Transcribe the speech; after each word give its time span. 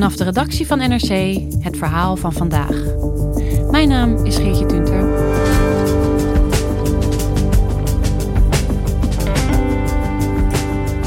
Vanaf 0.00 0.16
de 0.16 0.24
redactie 0.24 0.66
van 0.66 0.78
NRC 0.78 1.40
het 1.58 1.76
verhaal 1.76 2.16
van 2.16 2.32
vandaag. 2.32 2.84
Mijn 3.70 3.88
naam 3.88 4.24
is 4.24 4.36
Geertje 4.36 4.66
Tunter. 4.66 5.04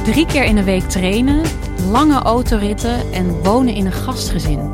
Drie 0.04 0.26
keer 0.26 0.44
in 0.44 0.56
de 0.56 0.64
week 0.64 0.90
trainen, 0.90 1.42
lange 1.92 2.22
autoritten 2.22 3.14
en 3.14 3.44
wonen 3.44 3.74
in 3.74 3.86
een 3.86 3.92
gastgezin. 3.92 4.72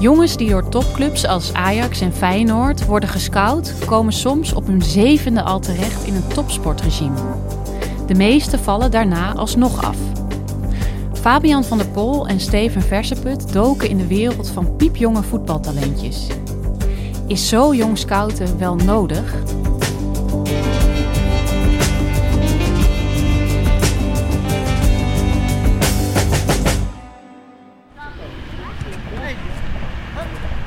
Jongens 0.00 0.36
die 0.36 0.50
door 0.50 0.68
topclubs 0.68 1.26
als 1.26 1.52
Ajax 1.52 2.00
en 2.00 2.12
Feyenoord 2.12 2.86
worden 2.86 3.08
gescout, 3.08 3.74
komen 3.86 4.12
soms 4.12 4.52
op 4.52 4.66
hun 4.66 4.82
zevende 4.82 5.42
al 5.42 5.60
terecht 5.60 6.04
in 6.04 6.14
een 6.14 6.28
topsportregime. 6.34 7.20
De 8.06 8.14
meeste 8.14 8.58
vallen 8.58 8.90
daarna 8.90 9.34
alsnog 9.34 9.84
af. 9.84 10.09
Fabian 11.20 11.64
van 11.64 11.78
der 11.78 11.88
Pol 11.88 12.28
en 12.28 12.40
Steven 12.40 12.82
Verseput 12.82 13.52
doken 13.52 13.88
in 13.88 13.96
de 13.96 14.06
wereld 14.06 14.50
van 14.50 14.76
piepjonge 14.76 15.22
voetbaltalentjes. 15.22 16.26
Is 17.26 17.48
zo 17.48 17.74
jong 17.74 17.98
scouten 17.98 18.58
wel 18.58 18.76
nodig? 18.76 19.34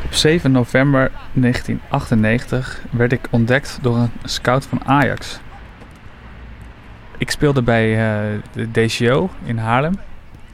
Op 0.05 0.13
7 0.13 0.51
november 0.51 1.11
1998 1.33 2.85
werd 2.91 3.11
ik 3.11 3.27
ontdekt 3.31 3.79
door 3.81 3.97
een 3.97 4.11
scout 4.23 4.65
van 4.65 4.85
Ajax. 4.85 5.39
Ik 7.17 7.31
speelde 7.31 7.61
bij 7.61 7.89
uh, 7.89 8.39
de 8.51 8.71
DCO 8.71 9.29
in 9.45 9.57
Haarlem 9.57 9.93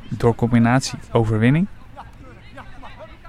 door 0.09 0.35
combinatie 0.35 0.99
overwinning 1.11 1.67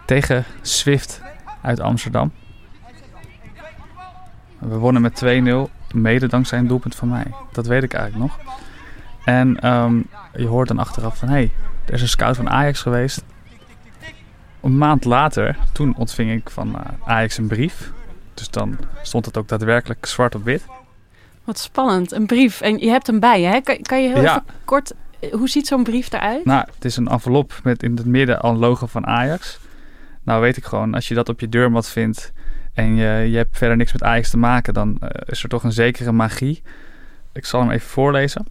tegen 0.04 0.44
Swift 0.62 1.22
uit 1.62 1.80
Amsterdam. 1.80 2.32
We 4.58 4.76
wonnen 4.76 5.02
met 5.02 5.22
2-0, 5.24 5.94
mede 5.94 6.26
dankzij 6.26 6.58
een 6.58 6.66
doelpunt 6.66 6.94
van 6.94 7.08
mij. 7.08 7.26
Dat 7.52 7.66
weet 7.66 7.82
ik 7.82 7.92
eigenlijk 7.92 8.24
nog. 8.30 8.38
En 9.24 9.72
um, 9.72 10.06
je 10.34 10.46
hoort 10.46 10.68
dan 10.68 10.78
achteraf 10.78 11.18
van, 11.18 11.28
hé, 11.28 11.34
hey, 11.34 11.50
er 11.86 11.94
is 11.94 12.02
een 12.02 12.08
scout 12.08 12.36
van 12.36 12.50
Ajax 12.50 12.82
geweest. 12.82 13.24
Een 14.60 14.78
maand 14.78 15.04
later, 15.04 15.56
toen 15.72 15.94
ontving 15.96 16.30
ik 16.30 16.50
van 16.50 16.68
uh, 16.68 17.08
Ajax 17.08 17.38
een 17.38 17.46
brief. 17.46 17.92
Dus 18.34 18.50
dan 18.50 18.78
stond 19.02 19.26
het 19.26 19.38
ook 19.38 19.48
daadwerkelijk 19.48 20.06
zwart 20.06 20.34
op 20.34 20.44
wit. 20.44 20.64
Wat 21.44 21.58
spannend, 21.58 22.12
een 22.12 22.26
brief. 22.26 22.60
En 22.60 22.78
je 22.78 22.88
hebt 22.88 23.06
hem 23.06 23.20
bij 23.20 23.40
je, 23.40 23.46
hè? 23.46 23.60
Kan, 23.60 23.82
kan 23.82 24.02
je 24.02 24.08
heel 24.08 24.22
ja. 24.22 24.30
even 24.30 24.44
kort... 24.64 24.94
Hoe 25.32 25.48
ziet 25.48 25.66
zo'n 25.66 25.82
brief 25.82 26.12
eruit? 26.12 26.44
Nou, 26.44 26.66
het 26.74 26.84
is 26.84 26.96
een 26.96 27.08
envelop 27.08 27.60
met 27.62 27.82
in 27.82 27.96
het 27.96 28.06
midden 28.06 28.40
al 28.40 28.50
een 28.50 28.58
logo 28.58 28.86
van 28.86 29.06
Ajax. 29.06 29.58
Nou 30.22 30.40
weet 30.40 30.56
ik 30.56 30.64
gewoon, 30.64 30.94
als 30.94 31.08
je 31.08 31.14
dat 31.14 31.28
op 31.28 31.40
je 31.40 31.48
deurmat 31.48 31.88
vindt 31.88 32.32
en 32.72 32.94
je, 32.94 33.30
je 33.30 33.36
hebt 33.36 33.58
verder 33.58 33.76
niks 33.76 33.92
met 33.92 34.02
Ajax 34.02 34.30
te 34.30 34.36
maken, 34.36 34.74
dan 34.74 34.96
uh, 35.02 35.08
is 35.24 35.42
er 35.42 35.48
toch 35.48 35.64
een 35.64 35.72
zekere 35.72 36.12
magie. 36.12 36.62
Ik 37.32 37.44
zal 37.44 37.60
hem 37.60 37.70
even 37.70 37.88
voorlezen. 37.88 38.46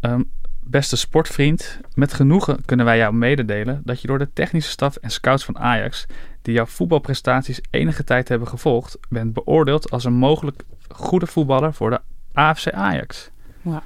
Um, 0.00 0.30
beste 0.66 0.96
sportvriend, 0.96 1.80
met 1.94 2.12
genoegen 2.12 2.64
kunnen 2.64 2.86
wij 2.86 2.96
jou 2.96 3.14
mededelen 3.14 3.82
dat 3.84 4.00
je 4.00 4.06
door 4.06 4.18
de 4.18 4.32
technische 4.32 4.70
staf 4.70 4.96
en 4.96 5.10
scouts 5.10 5.44
van 5.44 5.58
Ajax, 5.58 6.06
die 6.42 6.54
jouw 6.54 6.66
voetbalprestaties 6.66 7.60
enige 7.70 8.04
tijd 8.04 8.28
hebben 8.28 8.48
gevolgd, 8.48 8.98
bent 9.08 9.32
beoordeeld 9.32 9.90
als 9.90 10.04
een 10.04 10.12
mogelijk 10.12 10.62
goede 10.88 11.26
voetballer 11.26 11.74
voor 11.74 11.90
de 11.90 12.00
AFC 12.32 12.70
Ajax. 12.70 13.30
Wow. 13.62 13.80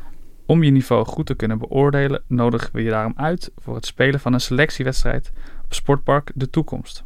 Om 0.48 0.62
je 0.62 0.70
niveau 0.70 1.04
goed 1.04 1.26
te 1.26 1.34
kunnen 1.34 1.58
beoordelen, 1.58 2.22
nodigen 2.26 2.70
we 2.72 2.82
je 2.82 2.90
daarom 2.90 3.12
uit 3.16 3.50
voor 3.56 3.74
het 3.74 3.86
spelen 3.86 4.20
van 4.20 4.32
een 4.32 4.40
selectiewedstrijd 4.40 5.32
op 5.64 5.74
Sportpark 5.74 6.30
De 6.34 6.50
Toekomst. 6.50 7.04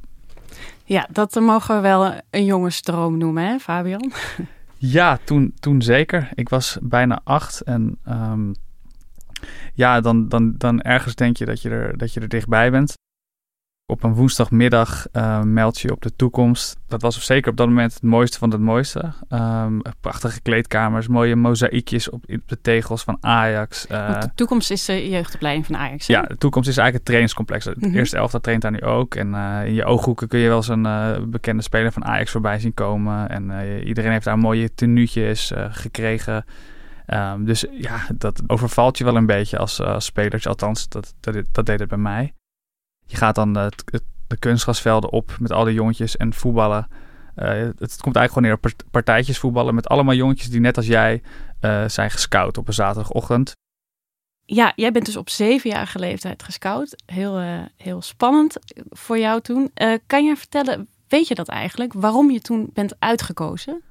Ja, 0.85 1.08
dat 1.11 1.35
mogen 1.35 1.75
we 1.75 1.80
wel 1.80 2.13
een 2.30 2.45
jonge 2.45 2.70
stroom 2.70 3.19
noemen, 3.19 3.47
hè, 3.47 3.58
Fabian? 3.58 4.13
Ja, 4.77 5.19
toen, 5.25 5.55
toen 5.61 5.83
zeker. 5.83 6.29
Ik 6.35 6.48
was 6.48 6.79
bijna 6.83 7.20
acht 7.25 7.61
en 7.61 7.98
um, 8.08 8.55
ja, 9.74 10.01
dan, 10.01 10.29
dan, 10.29 10.55
dan 10.59 10.80
ergens 10.80 11.14
denk 11.14 11.36
je 11.36 11.45
dat 11.45 11.63
je 11.63 11.70
er, 11.70 11.98
dat 11.98 12.13
je 12.13 12.20
er 12.20 12.29
dichtbij 12.29 12.70
bent. 12.70 12.95
Op 13.87 14.03
een 14.03 14.15
woensdagmiddag 14.15 15.07
uh, 15.13 15.43
meld 15.43 15.81
je 15.81 15.93
op 15.93 16.03
de 16.03 16.17
toekomst. 16.17 16.77
Dat 16.89 17.03
was 17.03 17.25
zeker 17.25 17.51
op 17.51 17.57
dat 17.57 17.69
moment 17.69 17.95
het 17.95 18.03
mooiste 18.03 18.39
van 18.39 18.51
het 18.51 18.61
mooiste. 18.61 19.13
Um, 19.31 19.83
prachtige 20.01 20.41
kleedkamers, 20.41 21.09
mooie 21.09 21.37
mozaïekjes 21.37 22.11
op, 22.11 22.25
op 22.29 22.41
de 22.47 22.61
tegels 22.61 23.03
van 23.03 23.17
Ajax. 23.21 23.87
Uh, 23.91 24.21
de 24.21 24.31
toekomst 24.35 24.71
is 24.71 24.85
de 24.85 25.09
jeugdopleiding 25.09 25.67
van 25.67 25.77
Ajax. 25.77 26.07
Hè? 26.07 26.15
Ja, 26.15 26.23
de 26.23 26.37
toekomst 26.37 26.69
is 26.69 26.77
eigenlijk 26.77 26.95
het 26.95 27.05
trainingscomplex. 27.05 27.65
De 27.65 27.75
mm-hmm. 27.77 27.98
eerste 27.98 28.17
elftal 28.17 28.41
traint 28.41 28.63
daar 28.63 28.71
nu 28.71 28.83
ook. 28.83 29.15
En 29.15 29.29
uh, 29.29 29.61
in 29.65 29.75
je 29.75 29.85
ooghoeken 29.85 30.29
kun 30.29 30.39
je 30.39 30.48
wel 30.48 30.57
eens 30.57 30.69
een 30.69 31.31
bekende 31.31 31.63
speler 31.63 31.92
van 31.92 32.05
Ajax 32.05 32.31
voorbij 32.31 32.59
zien 32.59 32.75
komen. 32.75 33.29
En 33.29 33.51
iedereen 33.85 34.11
heeft 34.13 34.25
daar 34.25 34.39
mooie 34.39 34.75
tenuutjes 34.75 35.53
gekregen. 35.71 36.45
Um, 37.07 37.45
dus 37.45 37.65
ja, 37.71 38.07
dat 38.15 38.42
overvalt 38.47 38.98
je 38.98 39.05
wel 39.05 39.17
een 39.17 39.27
beetje 39.27 39.59
als, 39.59 39.81
als 39.81 40.05
spelertje. 40.05 40.48
Althans, 40.48 40.89
dat, 40.89 41.15
dat, 41.21 41.37
dat, 41.53 41.67
deed 41.67 41.81
het 41.81 41.89
bij 41.89 41.98
mij. 41.98 42.35
Je 43.12 43.18
gaat 43.18 43.34
dan 43.34 43.58
uh, 43.58 43.67
de 44.27 44.36
kunstgrasvelden 44.39 45.11
op 45.11 45.36
met 45.40 45.52
alle 45.52 45.73
jongetjes 45.73 46.17
en 46.17 46.34
voetballen. 46.34 46.89
Uh, 47.36 47.48
het, 47.48 47.78
het, 47.78 48.00
komt 48.00 48.17
eigenlijk 48.17 48.33
gewoon 48.33 48.42
neer 48.42 48.83
op 48.83 48.90
partijtjes 48.90 49.39
voetballen 49.39 49.74
met 49.74 49.89
allemaal 49.89 50.14
jongetjes 50.14 50.50
die 50.50 50.61
net 50.61 50.77
als 50.77 50.86
jij 50.86 51.23
zijn 51.86 52.11
gescout 52.11 52.58
op 52.58 52.68
een 52.68 52.74
zaterdagochtend. 52.74 53.52
Ja, 54.45 54.73
jij 54.77 54.92
bent 54.92 55.06
dus 55.06 55.17
op 55.17 55.30
zevenjarige 55.30 55.98
leeftijd 55.98 56.42
gescout. 56.42 57.02
Heel, 57.06 57.39
heel 57.77 58.02
spannend 58.02 58.56
voor 58.89 59.18
jou 59.18 59.40
toen. 59.40 59.73
kan 60.06 60.24
je 60.24 60.36
vertellen, 60.36 60.89
weet 61.08 61.29
je 61.29 61.34
dat 61.34 61.48
eigenlijk, 61.48 61.92
waarom 61.92 62.30
je 62.30 62.40
toen 62.40 62.70
bent 62.73 62.94
uitgekozen? 62.98 63.83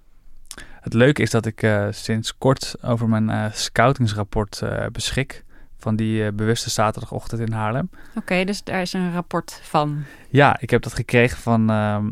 Het 0.82 0.94
leuke 0.94 1.22
is 1.22 1.30
dat 1.30 1.46
ik 1.46 1.64
uh, 1.64 1.88
sinds 1.92 2.38
kort 2.38 2.76
over 2.82 3.10
mijn 3.10 3.30
uh, 3.30 3.46
scoutingsrapport 3.52 4.62
uh, 4.64 4.86
beschik. 4.92 5.44
Van 5.82 5.96
die 5.96 6.32
bewuste 6.32 6.70
zaterdagochtend 6.70 7.42
in 7.42 7.52
Haarlem. 7.52 7.90
Oké, 7.92 8.18
okay, 8.18 8.46
dus 8.46 8.64
daar 8.64 8.82
is 8.82 8.94
een 8.94 9.14
rapport 9.14 9.60
van. 9.64 10.04
Ja, 10.30 10.60
ik 10.60 10.70
heb 10.70 10.82
dat 10.82 10.94
gekregen 10.94 11.38
van 11.38 11.70
ehm, 11.70 12.10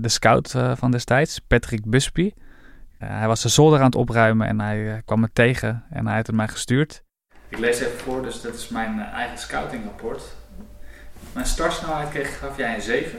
de 0.00 0.08
scout 0.08 0.54
van 0.74 0.90
destijds, 0.90 1.38
Patrick 1.38 1.84
Busby. 1.84 2.32
hij 2.98 3.26
was 3.26 3.42
de 3.42 3.48
zolder 3.48 3.78
aan 3.78 3.84
het 3.84 3.94
opruimen 3.94 4.46
en 4.46 4.60
hij 4.60 5.02
kwam 5.04 5.20
me 5.20 5.28
tegen 5.32 5.84
en 5.90 6.06
hij 6.06 6.14
heeft 6.14 6.26
het 6.26 6.36
mij 6.36 6.48
gestuurd. 6.48 7.02
Ik 7.48 7.58
lees 7.58 7.80
even 7.80 7.98
voor, 7.98 8.22
dus 8.22 8.40
dat 8.40 8.54
is 8.54 8.68
mijn 8.68 9.00
eigen 9.00 9.38
scoutingrapport. 9.38 10.22
Mijn 11.32 11.46
startsnelheid 11.46 12.08
kreeg, 12.08 12.38
gaf 12.38 12.56
jij 12.56 12.74
een 12.74 12.82
7. 12.82 13.18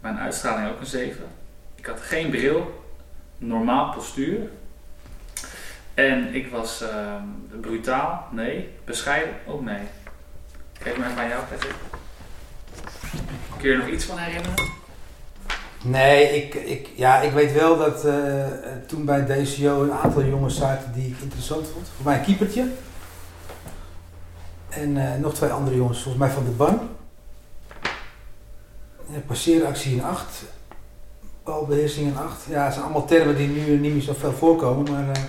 Mijn 0.00 0.18
uitstraling 0.18 0.68
ook 0.68 0.80
een 0.80 0.86
7. 0.86 1.24
Ik 1.74 1.86
had 1.86 2.00
geen 2.00 2.30
bril, 2.30 2.84
normaal 3.38 3.92
postuur. 3.92 4.50
En 5.94 6.34
ik 6.34 6.50
was 6.50 6.82
uh, 6.82 7.14
brutaal, 7.60 8.26
nee. 8.30 8.68
Bescheiden, 8.84 9.34
ook 9.46 9.62
nee. 9.62 9.80
Geef 10.72 10.96
me 10.96 11.04
even 11.04 11.18
aan 11.18 11.28
jou, 11.28 11.42
Patrick. 11.50 11.74
Kun 13.56 13.68
je 13.68 13.74
er 13.74 13.80
nog 13.80 13.88
iets 13.88 14.04
van 14.04 14.18
herinneren? 14.18 14.68
Nee, 15.84 16.42
ik, 16.42 16.54
ik, 16.54 16.88
ja, 16.94 17.20
ik 17.20 17.32
weet 17.32 17.52
wel 17.52 17.78
dat 17.78 18.04
uh, 18.04 18.46
toen 18.86 19.04
bij 19.04 19.24
DCO 19.24 19.82
een 19.82 19.92
aantal 19.92 20.24
jongens 20.24 20.56
zaten 20.56 20.92
die 20.92 21.06
ik 21.06 21.18
interessant 21.20 21.68
vond. 21.68 21.88
Voor 21.96 22.04
mij 22.04 22.18
een 22.18 22.24
keepertje. 22.24 22.66
En 24.68 24.96
uh, 24.96 25.14
nog 25.14 25.34
twee 25.34 25.50
andere 25.50 25.76
jongens, 25.76 26.02
volgens 26.02 26.24
mij 26.24 26.32
van 26.32 26.44
de 26.44 26.50
ban. 26.50 26.88
Passeeractie 29.26 29.92
in 29.92 30.04
8 30.04 30.42
balbeheersing 31.44 32.08
en 32.08 32.22
8. 32.22 32.44
Ja, 32.48 32.64
het 32.64 32.72
zijn 32.72 32.84
allemaal 32.84 33.06
termen 33.06 33.36
die 33.36 33.48
nu 33.48 33.78
niet 33.78 33.92
meer 33.92 34.02
zo 34.02 34.14
veel 34.18 34.32
voorkomen, 34.32 34.92
maar 34.92 35.04
uh, 35.04 35.22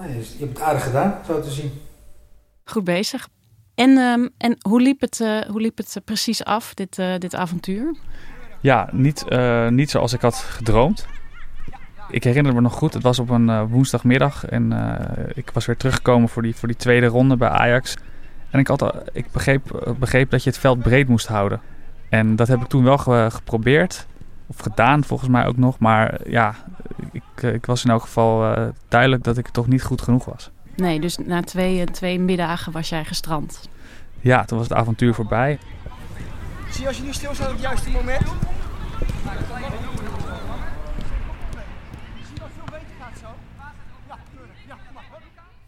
nou, 0.00 0.12
je, 0.12 0.24
hebt 0.38 0.58
het 0.58 0.60
aardig 0.60 0.84
gedaan, 0.84 1.14
zo 1.26 1.40
te 1.40 1.50
zien. 1.50 1.72
Goed 2.64 2.84
bezig. 2.84 3.28
En, 3.74 3.90
um, 3.90 4.30
en 4.38 4.56
hoe, 4.68 4.80
liep 4.80 5.00
het, 5.00 5.20
uh, 5.20 5.40
hoe 5.40 5.60
liep 5.60 5.76
het 5.76 6.00
precies 6.04 6.44
af, 6.44 6.74
dit, 6.74 6.98
uh, 6.98 7.14
dit 7.18 7.34
avontuur? 7.34 7.96
Ja, 8.60 8.88
niet, 8.92 9.24
niet 9.68 9.90
zoals 9.90 10.12
ik 10.12 10.20
had 10.20 10.36
gedroomd. 10.36 11.06
Ik 12.10 12.24
herinner 12.24 12.54
me 12.54 12.60
nog 12.60 12.72
goed, 12.72 12.94
het 12.94 13.02
was 13.02 13.18
op 13.18 13.30
een 13.30 13.66
woensdagmiddag 13.68 14.46
en 14.46 14.72
ik 15.34 15.50
was 15.50 15.66
weer 15.66 15.76
teruggekomen 15.76 16.28
voor 16.28 16.42
die, 16.42 16.56
voor 16.56 16.68
die 16.68 16.76
tweede 16.76 17.06
ronde 17.06 17.36
bij 17.36 17.48
Ajax. 17.48 17.96
En 18.50 18.58
ik, 18.58 18.66
had, 18.66 18.94
ik 19.12 19.30
begreep, 19.32 19.94
begreep 19.98 20.30
dat 20.30 20.42
je 20.42 20.50
het 20.50 20.58
veld 20.58 20.78
breed 20.78 21.08
moest 21.08 21.26
houden. 21.26 21.60
En 22.08 22.36
dat 22.36 22.48
heb 22.48 22.60
ik 22.60 22.66
toen 22.66 22.84
wel 22.84 22.98
geprobeerd. 23.30 24.06
Of 24.50 24.58
gedaan 24.58 25.04
volgens 25.04 25.30
mij 25.30 25.46
ook 25.46 25.56
nog. 25.56 25.78
Maar 25.78 26.30
ja, 26.30 26.54
ik, 27.12 27.22
eh, 27.34 27.54
ik 27.54 27.66
was 27.66 27.84
in 27.84 27.90
elk 27.90 28.02
geval 28.02 28.58
uh, 28.58 28.68
duidelijk 28.88 29.24
dat 29.24 29.38
ik 29.38 29.48
toch 29.48 29.66
niet 29.66 29.82
goed 29.82 30.02
genoeg 30.02 30.24
was. 30.24 30.50
Nee, 30.76 31.00
dus 31.00 31.18
na 31.18 31.42
twee, 31.42 31.84
twee 31.84 32.20
middagen 32.20 32.72
was 32.72 32.88
jij 32.88 33.04
gestrand. 33.04 33.68
Ja, 34.20 34.44
toen 34.44 34.58
was 34.58 34.68
het 34.68 34.78
avontuur 34.78 35.14
voorbij. 35.14 35.58
Zie 36.70 36.80
je 36.80 36.88
als 36.88 36.96
je 36.96 37.02
nu 37.02 37.12
stilstaat 37.12 37.46
op 37.46 37.52
het 37.52 37.62
juiste 37.62 37.90
moment? 37.90 38.26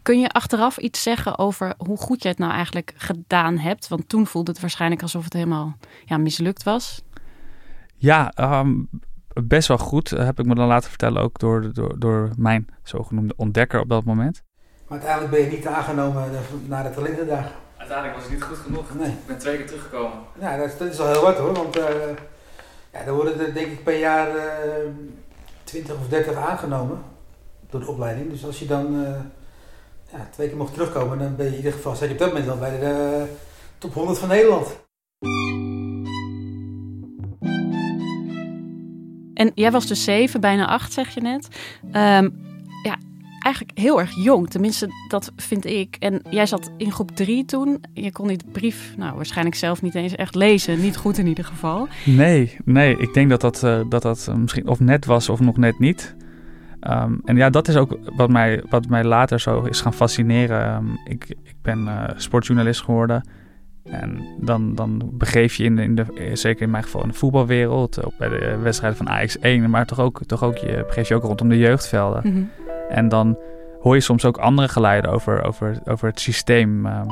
Kun 0.01 0.19
je 0.19 0.29
achteraf 0.29 0.77
iets 0.77 1.03
zeggen 1.03 1.37
over 1.37 1.73
hoe 1.77 1.97
goed 1.97 2.23
je 2.23 2.29
het 2.29 2.37
nou 2.37 2.51
eigenlijk 2.51 2.93
gedaan 2.97 3.57
hebt? 3.57 3.87
Want 3.87 4.09
toen 4.09 4.27
voelde 4.27 4.51
het 4.51 4.59
waarschijnlijk 4.59 5.01
alsof 5.01 5.23
het 5.23 5.33
helemaal 5.33 5.77
ja, 6.05 6.17
mislukt 6.17 6.63
was. 6.63 7.01
Ja, 8.03 8.31
ehm, 8.35 8.73
best 9.43 9.67
wel 9.67 9.77
goed. 9.77 10.09
Heb 10.09 10.39
ik 10.39 10.45
me 10.45 10.55
dan 10.55 10.67
laten 10.67 10.89
vertellen 10.89 11.21
ook 11.21 11.39
door, 11.39 11.73
door, 11.73 11.99
door 11.99 12.29
mijn 12.37 12.67
zogenoemde 12.83 13.33
ontdekker 13.37 13.79
op 13.79 13.89
dat 13.89 14.03
moment. 14.03 14.43
Maar 14.87 14.97
uiteindelijk 14.97 15.31
ben 15.31 15.41
je 15.41 15.57
niet 15.57 15.67
aangenomen 15.67 16.31
naar 16.67 16.83
de 16.83 16.89
talentendag. 16.89 17.51
Uiteindelijk 17.77 18.17
was 18.17 18.23
het 18.23 18.33
niet 18.33 18.43
goed 18.43 18.57
genoeg. 18.57 18.93
Nee. 18.93 19.07
Ik 19.07 19.25
ben 19.27 19.37
twee 19.37 19.57
keer 19.57 19.65
teruggekomen. 19.65 20.17
Ja, 20.39 20.57
dat 20.57 20.67
is, 20.67 20.77
dat 20.77 20.87
is 20.87 20.99
al 20.99 21.11
heel 21.11 21.21
wat 21.21 21.37
hoor. 21.37 21.53
Want 21.53 21.77
uh, 21.77 21.83
ja, 22.93 22.99
er 22.99 23.13
worden 23.13 23.39
er 23.39 23.53
denk 23.53 23.67
ik 23.67 23.83
per 23.83 23.99
jaar 23.99 24.35
uh, 24.35 24.43
20 25.63 25.95
of 25.95 26.07
30 26.07 26.35
aangenomen 26.35 27.01
door 27.69 27.79
de 27.79 27.87
opleiding. 27.87 28.29
Dus 28.29 28.45
als 28.45 28.59
je 28.59 28.65
dan 28.65 28.95
uh, 28.95 29.09
ja, 30.11 30.27
twee 30.31 30.47
keer 30.47 30.57
mocht 30.57 30.73
terugkomen, 30.73 31.19
dan 31.19 31.35
ben 31.35 31.45
je 31.45 31.51
in 31.51 31.57
ieder 31.57 31.73
geval, 31.73 31.95
je 31.99 32.11
op 32.11 32.17
dat 32.17 32.27
moment 32.27 32.49
al 32.49 32.57
bij 32.57 32.79
de 32.79 33.25
top 33.77 33.93
100 33.93 34.19
van 34.19 34.27
Nederland. 34.27 34.82
En 39.43 39.51
jij 39.55 39.71
was 39.71 39.87
dus 39.87 40.03
zeven, 40.03 40.41
bijna 40.41 40.67
acht, 40.67 40.93
zeg 40.93 41.13
je 41.13 41.21
net. 41.21 41.47
Um, 41.85 42.33
ja, 42.83 42.95
eigenlijk 43.39 43.77
heel 43.77 43.99
erg 43.99 44.15
jong. 44.15 44.49
Tenminste, 44.49 44.87
dat 45.07 45.31
vind 45.35 45.65
ik. 45.65 45.95
En 45.99 46.21
jij 46.29 46.45
zat 46.45 46.71
in 46.77 46.91
groep 46.91 47.11
drie 47.11 47.45
toen. 47.45 47.83
Je 47.93 48.11
kon 48.11 48.27
die 48.27 48.37
brief, 48.51 48.93
nou, 48.97 49.15
waarschijnlijk 49.15 49.55
zelf 49.55 49.81
niet 49.81 49.95
eens 49.95 50.15
echt 50.15 50.35
lezen. 50.35 50.81
Niet 50.81 50.97
goed 50.97 51.17
in 51.17 51.27
ieder 51.27 51.45
geval. 51.45 51.87
Nee, 52.05 52.57
nee. 52.65 52.97
Ik 52.97 53.13
denk 53.13 53.29
dat 53.29 53.41
dat, 53.41 53.63
uh, 53.63 53.79
dat, 53.89 54.01
dat 54.01 54.31
misschien 54.37 54.67
of 54.67 54.79
net 54.79 55.05
was 55.05 55.29
of 55.29 55.39
nog 55.39 55.57
net 55.57 55.79
niet. 55.79 56.15
Um, 56.89 57.21
en 57.25 57.35
ja, 57.35 57.49
dat 57.49 57.67
is 57.67 57.75
ook 57.75 57.97
wat 58.15 58.29
mij, 58.29 58.63
wat 58.69 58.87
mij 58.87 59.03
later 59.03 59.39
zo 59.39 59.61
is 59.61 59.81
gaan 59.81 59.93
fascineren. 59.93 60.75
Um, 60.75 60.99
ik, 61.05 61.29
ik 61.29 61.55
ben 61.61 61.85
uh, 61.85 62.03
sportjournalist 62.15 62.81
geworden. 62.81 63.27
En 63.83 64.23
dan, 64.39 64.75
dan 64.75 65.09
begeef 65.13 65.55
je 65.55 65.63
in 65.63 65.75
de, 65.75 65.81
in 65.81 65.95
de, 65.95 66.05
zeker 66.33 66.61
in 66.61 66.69
mijn 66.69 66.83
geval, 66.83 67.01
in 67.01 67.07
de 67.07 67.13
voetbalwereld, 67.13 68.05
ook 68.05 68.17
bij 68.17 68.29
de 68.29 68.57
wedstrijden 68.57 69.05
van 69.05 69.07
AX1, 69.07 69.69
maar 69.69 69.85
toch 69.85 69.99
ook, 69.99 70.21
toch 70.25 70.43
ook 70.43 70.57
je 70.57 70.83
begeef 70.87 71.07
je 71.07 71.15
ook 71.15 71.23
rondom 71.23 71.49
de 71.49 71.57
jeugdvelden. 71.57 72.21
Mhm. 72.23 72.33
Mm 72.33 72.35
-hmm. 72.35 72.71
En 72.89 73.09
dan 73.09 73.37
hoor 73.79 73.95
je 73.95 74.01
soms 74.01 74.25
ook 74.25 74.37
andere 74.37 74.67
geluiden 74.67 75.11
over, 75.11 75.43
over, 75.43 75.79
over 75.85 76.07
het 76.07 76.19
systeem. 76.19 76.85
Um, 76.85 77.07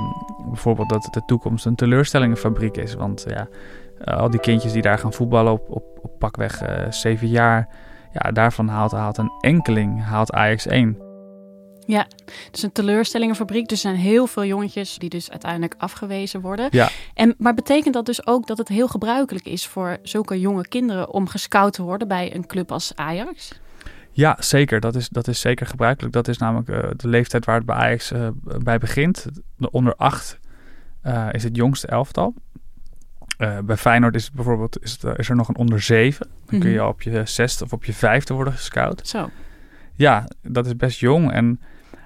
bijvoorbeeld 0.48 0.90
dat 0.90 1.08
de 1.12 1.22
toekomst 1.26 1.66
een 1.66 1.76
teleurstellingenfabriek 1.76 2.78
is. 2.78 2.94
Want 2.94 3.26
ja, 3.28 3.48
uh, 4.06 4.18
al 4.18 4.30
die 4.30 4.40
kindjes 4.40 4.72
die 4.72 4.82
daar 4.82 4.98
gaan 4.98 5.14
voetballen 5.14 5.52
op, 5.52 5.70
op, 5.70 5.84
op 6.02 6.20
pakweg 6.20 6.64
uh, 6.64 6.70
zeven 6.90 7.28
jaar, 7.28 7.70
ja, 8.14 8.32
daarvan 8.32 8.68
haalt, 8.68 8.92
haalt 8.92 9.18
een 9.18 9.32
enkeling 9.40 10.04
haalt 10.04 10.34
AX1. 10.38 11.11
Ja, 11.92 12.08
dus 12.52 12.64
een 12.64 12.72
teleurstellingenfabriek. 12.72 13.68
Dus 13.68 13.84
er 13.84 13.90
zijn 13.90 14.02
heel 14.02 14.28
veel 14.28 14.46
jongetjes 14.46 14.98
die 14.98 15.10
dus 15.10 15.32
uiteindelijk 15.32 15.76
afgewezen 15.78 16.42
worden. 16.42 16.68
Ja. 16.72 16.90
En, 17.14 17.36
maar 17.38 17.54
betekent 17.54 17.94
dat 17.94 18.06
dus 18.06 18.28
ook 18.28 18.48
dat 18.48 18.58
het 18.58 18.68
heel 18.68 18.88
gebruikelijk 18.88 19.46
is 19.46 19.68
voor 19.68 19.98
zulke 20.04 20.40
jonge 20.40 20.68
kinderen 20.68 21.14
om 21.14 21.28
gescout 21.28 21.74
te 21.74 21.82
worden 21.82 22.08
bij 22.08 22.36
een 22.36 22.48
club 22.48 22.72
als 22.72 22.92
Ajax? 22.96 23.60
Ja, 24.12 24.38
zeker. 24.40 24.80
Dat 24.80 24.96
is, 24.96 25.10
dat 25.10 25.28
is 25.28 25.40
zeker 25.40 25.66
gebruikelijk. 25.66 26.14
Dat 26.14 26.28
is 26.28 26.38
namelijk 26.38 26.70
uh, 26.70 26.90
de 26.96 27.08
leeftijd 27.08 27.46
waar 27.46 27.56
het 27.56 27.66
bij 27.66 27.76
Ajax 27.76 28.12
uh, 28.12 28.28
bij 28.44 28.78
begint. 28.78 29.28
De 29.58 29.72
onder 29.72 29.96
acht 29.96 30.40
uh, 31.04 31.28
is 31.32 31.44
het 31.44 31.56
jongste 31.56 31.88
elftal. 31.88 32.34
bij 33.64 33.78
Feyenoord 33.78 34.16
is, 34.16 34.24
het 34.24 34.34
bijvoorbeeld, 34.34 34.84
is, 34.84 34.92
het, 34.92 35.20
is 35.20 35.30
er 35.30 35.36
nog 35.36 35.48
een 35.48 35.58
onder 35.58 35.82
zeven. 35.82 36.30
Dan 36.46 36.60
kun 36.60 36.70
je 36.70 36.86
op 36.86 37.02
je 37.02 37.22
zesde 37.26 37.64
of 37.64 37.74
op 37.74 37.86
je 37.86 37.94
vijfde 37.94 38.34
worden 38.34 38.54
gescout. 38.54 39.08
Zo. 39.08 39.30
Ja, 39.96 40.28
dat 40.42 40.66
is 40.66 40.76
best 40.76 41.00
jong. 41.00 41.32
En 41.32 41.60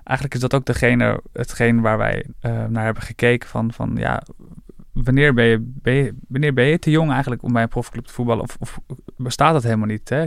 eigenlijk 0.06 0.34
is 0.34 0.42
dat 0.42 0.54
ook 0.54 0.66
degene, 0.66 1.22
hetgeen 1.34 1.81
waar 1.81 1.98
wij 1.98 2.25
naar 2.69 2.84
hebben 2.84 3.04
gekeken 3.04 3.50
van, 3.50 3.74
van 3.74 3.96
ja, 3.96 4.24
wanneer 5.04 5.34
ben, 5.34 5.46
je, 5.84 6.16
wanneer 6.28 6.54
ben 6.54 6.66
je 6.66 6.80
te 6.80 6.92
jong 6.92 7.12
eigenlijk 7.12 7.44
om 7.44 7.54
bij 7.54 7.62
een 7.62 7.68
profclub 7.68 8.06
te 8.06 8.13
voetballen? 8.13 8.44
Of, 8.44 8.57
of 8.60 8.80
bestaat 9.18 9.54
dat 9.54 9.63
helemaal 9.63 9.88
niet? 9.88 10.10
Hè? 10.10 10.25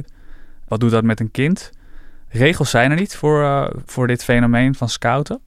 Wat 0.66 0.80
doet 0.80 0.90
dat 0.90 1.04
met 1.04 1.20
een 1.20 1.30
kind? 1.30 1.70
Regels 2.28 2.70
zijn 2.70 2.90
er 2.90 2.96
niet 2.96 3.16
voor, 3.16 3.42
uh, 3.42 3.68
voor 3.84 4.06
dit 4.06 4.24
fenomeen 4.24 4.74
van 4.74 4.88
scouten. 4.88 5.40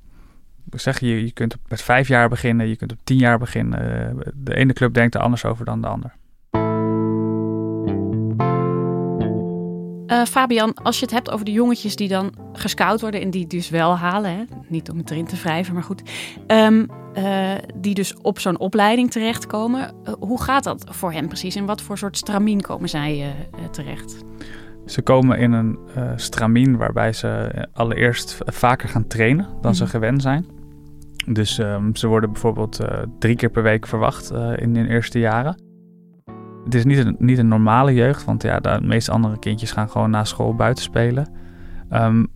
Ik 0.69 0.79
zeg 0.79 0.99
je, 0.99 1.25
je 1.25 1.31
kunt 1.31 1.55
met 1.67 1.81
vijf 1.81 2.07
jaar 2.07 2.29
beginnen, 2.29 2.67
je 2.67 2.75
kunt 2.75 2.91
op 2.91 2.97
tien 3.03 3.17
jaar 3.17 3.39
beginnen. 3.39 4.17
De 4.35 4.55
ene 4.55 4.73
club 4.73 4.93
denkt 4.93 5.15
er 5.15 5.21
anders 5.21 5.45
over 5.45 5.65
dan 5.65 5.81
de 5.81 5.87
ander. 5.87 6.13
Uh, 10.11 10.25
Fabian, 10.25 10.73
als 10.73 10.99
je 10.99 11.05
het 11.05 11.13
hebt 11.13 11.31
over 11.31 11.45
de 11.45 11.51
jongetjes 11.51 11.95
die 11.95 12.07
dan 12.07 12.33
gescout 12.53 13.01
worden 13.01 13.21
en 13.21 13.29
die 13.29 13.47
dus 13.47 13.69
wel 13.69 13.97
halen, 13.97 14.31
hè? 14.31 14.43
niet 14.67 14.89
om 14.89 14.97
het 14.97 15.11
erin 15.11 15.25
te 15.25 15.35
wrijven, 15.35 15.73
maar 15.73 15.83
goed, 15.83 16.01
um, 16.47 16.87
uh, 17.17 17.51
die 17.75 17.93
dus 17.93 18.15
op 18.21 18.39
zo'n 18.39 18.59
opleiding 18.59 19.11
terechtkomen. 19.11 19.93
Uh, 20.03 20.13
hoe 20.19 20.41
gaat 20.41 20.63
dat 20.63 20.85
voor 20.89 21.11
hen 21.11 21.27
precies? 21.27 21.55
In 21.55 21.65
wat 21.65 21.81
voor 21.81 21.97
soort 21.97 22.17
stramien 22.17 22.61
komen 22.61 22.89
zij 22.89 23.35
terecht? 23.71 24.17
Ze 24.85 25.01
komen 25.01 25.37
in 25.37 25.51
een 25.51 25.77
stramien 26.15 26.77
waarbij 26.77 27.13
ze 27.13 27.51
allereerst 27.73 28.37
vaker 28.45 28.89
gaan 28.89 29.07
trainen 29.07 29.47
dan 29.61 29.75
ze 29.75 29.87
gewend 29.87 30.21
zijn. 30.21 30.45
Dus 31.27 31.57
um, 31.57 31.95
ze 31.95 32.07
worden 32.07 32.31
bijvoorbeeld 32.31 32.79
drie 33.19 33.35
keer 33.35 33.49
per 33.49 33.63
week 33.63 33.87
verwacht 33.87 34.31
in 34.31 34.75
hun 34.75 34.87
eerste 34.87 35.19
jaren. 35.19 35.70
Het 36.63 36.75
is 36.75 36.85
niet 36.85 36.97
een, 36.97 37.15
niet 37.19 37.37
een 37.37 37.47
normale 37.47 37.93
jeugd, 37.93 38.25
want 38.25 38.43
ja, 38.43 38.59
de 38.59 38.79
meeste 38.81 39.11
andere 39.11 39.39
kindjes 39.39 39.71
gaan 39.71 39.89
gewoon 39.89 40.09
na 40.09 40.23
school 40.23 40.55
buiten 40.55 40.83
spelen. 40.83 41.27
Um, 41.93 42.27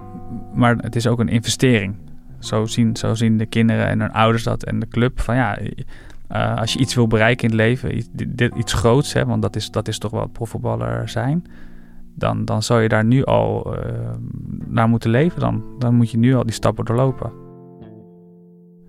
maar 0.54 0.76
het 0.76 0.96
is 0.96 1.08
ook 1.08 1.20
een 1.20 1.30
investering. 1.30 1.96
Zo 2.40 2.66
zien, 2.66 2.96
zo 2.96 3.14
zien 3.14 3.38
de 3.38 3.46
kinderen 3.46 3.88
en 3.88 4.00
hun 4.00 4.12
ouders 4.12 4.44
dat 4.44 4.64
en 4.64 4.80
de 4.80 4.88
club. 4.88 5.20
Van 5.20 5.36
ja, 5.36 5.58
als 6.56 6.74
je 6.74 6.80
iets 6.80 6.96
wil 6.96 7.08
bereiken 7.08 7.44
in 7.44 7.50
het 7.50 7.60
leven, 7.60 7.98
iets, 7.98 8.10
iets 8.58 8.74
groots, 8.74 9.14
hè, 9.14 9.26
want 9.26 9.42
dat 9.42 9.56
is, 9.56 9.72
dat 9.72 9.88
is 9.88 9.98
toch 9.98 10.12
wel 10.12 10.28
profvoetballer 10.28 11.10
zijn 11.10 11.46
dan, 12.16 12.46
dan 12.46 12.64
zou 12.64 12.82
je 12.82 12.90
daar 12.90 13.06
nu 13.06 13.24
al 13.24 13.78
uh, 13.78 14.12
naar 14.66 14.90
moeten 14.90 15.10
leven. 15.10 15.40
Dan, 15.40 15.64
dan 15.80 15.96
moet 15.96 16.12
je 16.12 16.18
nu 16.18 16.36
al 16.36 16.44
die 16.44 16.54
stappen 16.54 16.86
doorlopen. 16.86 17.32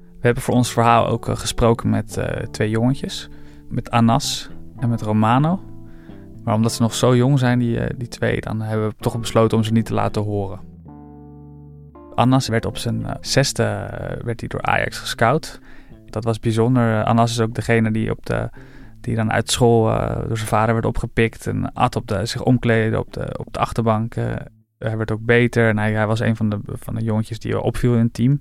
We 0.01 0.33
hebben 0.33 0.43
voor 0.43 0.55
ons 0.55 0.73
verhaal 0.73 1.07
ook 1.07 1.29
uh, 1.29 1.37
gesproken 1.37 1.91
met 1.91 2.21
twee 2.51 2.71
jongetjes. 2.71 3.29
Met 3.69 3.91
Anas 3.91 4.51
en 4.79 4.89
met 4.89 5.03
Romano. 5.03 5.61
Maar 6.45 6.55
omdat 6.55 6.73
ze 6.73 6.83
nog 6.83 6.95
zo 6.95 7.17
jong 7.17 7.39
zijn, 7.39 7.59
die, 7.59 7.97
die 7.97 8.09
twee, 8.09 8.41
dan 8.41 8.61
hebben 8.61 8.89
we 8.89 8.95
toch 8.99 9.21
besloten 9.21 9.59
om 9.59 9.65
ze 9.65 9.73
niet 9.73 9.87
te 9.87 9.95
laten 9.95 10.23
horen. 10.23 10.61
Anas 12.15 12.49
werd 12.49 12.65
op 12.65 12.77
zijn 12.77 13.17
zesde 13.21 13.63
werd 14.25 14.41
hij 14.41 14.49
door 14.49 14.63
Ajax 14.63 14.99
gescout. 14.99 15.61
Dat 16.07 16.25
was 16.25 16.39
bijzonder. 16.39 17.05
Anas 17.05 17.31
is 17.31 17.41
ook 17.41 17.55
degene 17.55 17.91
die 17.91 18.11
op 18.11 18.27
de 18.27 18.51
die 19.01 19.17
dan 19.17 19.33
uit 19.33 19.51
school 19.51 19.85
door 20.27 20.37
zijn 20.37 20.49
vader 20.49 20.75
werd 20.75 20.87
opgepikt 20.87 21.47
en 21.47 21.73
at 21.73 21.97
op 21.97 22.07
de, 22.07 22.27
zich 22.27 22.43
omkleden 22.43 22.99
op 22.99 23.13
de, 23.13 23.35
op 23.39 23.53
de 23.53 23.59
achterbank. 23.59 24.15
Hij 24.79 24.97
werd 24.97 25.11
ook 25.11 25.25
beter 25.25 25.69
en 25.69 25.79
hij, 25.79 25.93
hij, 25.93 26.07
was 26.07 26.21
een 26.21 26.37
van 26.37 26.49
de, 26.49 26.59
van 26.65 26.95
de 26.95 27.05
jongetjes 27.05 27.39
die 27.39 27.61
opviel 27.61 27.93
in 27.95 28.03
het 28.03 28.15
team. 28.15 28.39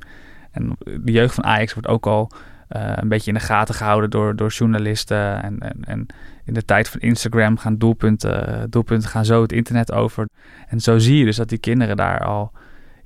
En 0.52 0.78
de 0.80 1.12
jeugd 1.12 1.34
van 1.34 1.44
Ajax 1.44 1.74
wordt 1.74 1.88
ook 1.88 2.08
al 2.08 2.32
uh, 2.70 2.92
een 2.96 3.08
beetje 3.08 3.32
in 3.32 3.38
de 3.38 3.44
gaten 3.44 3.76
gehouden 3.76 4.10
door, 4.10 4.36
door 4.36 4.50
journalisten. 4.50 5.44
En, 5.44 5.60
en, 5.60 5.84
en 5.84 6.06
in 6.44 6.54
de 6.54 6.66
tijd 6.66 6.90
van 6.90 7.00
Instagram 7.00 7.58
gaan 7.58 7.78
doelpunten, 7.78 8.70
doelpunten 8.70 9.10
gaan 9.10 9.26
zo 9.26 9.42
het 9.42 9.52
internet 9.52 9.92
over. 9.92 10.30
En 10.68 10.80
zo 10.80 10.98
zie 10.98 11.18
je 11.18 11.26
dus 11.26 11.36
dat 11.36 11.50
die 11.50 11.58
kinderen 11.58 11.96
daar 11.96 12.20
al, 12.20 12.52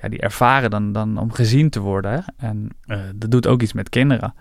ja, 0.02 0.10
die 0.10 0.20
ervaren 0.20 0.70
dan, 0.70 0.92
dan 0.92 1.18
om 1.18 1.32
gezien 1.32 1.70
te 1.70 1.80
worden. 1.80 2.24
En 2.38 2.70
dat 3.16 3.32
doet 3.32 3.48
ook 3.48 3.62
iets 3.62 3.74
met 3.74 3.90
kinderen. 3.90 4.34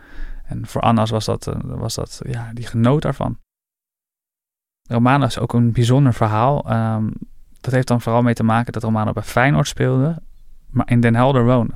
En 0.44 0.66
voor 0.66 0.80
Annas 0.80 1.10
was 1.10 1.24
dat, 1.24 1.56
was 1.62 1.94
dat 1.94 2.20
ja, 2.28 2.50
die 2.52 2.66
genoot 2.66 3.02
daarvan. 3.02 3.38
Romano 4.88 5.24
is 5.24 5.38
ook 5.38 5.52
een 5.52 5.72
bijzonder 5.72 6.14
verhaal. 6.14 6.72
Um, 6.72 7.12
dat 7.60 7.72
heeft 7.72 7.88
dan 7.88 8.00
vooral 8.00 8.22
mee 8.22 8.34
te 8.34 8.42
maken 8.42 8.72
dat 8.72 8.82
Romano 8.82 9.12
bij 9.12 9.22
Feyenoord 9.22 9.68
speelde, 9.68 10.22
maar 10.70 10.90
in 10.90 11.00
Den 11.00 11.14
Helder 11.14 11.44
woonde. 11.44 11.74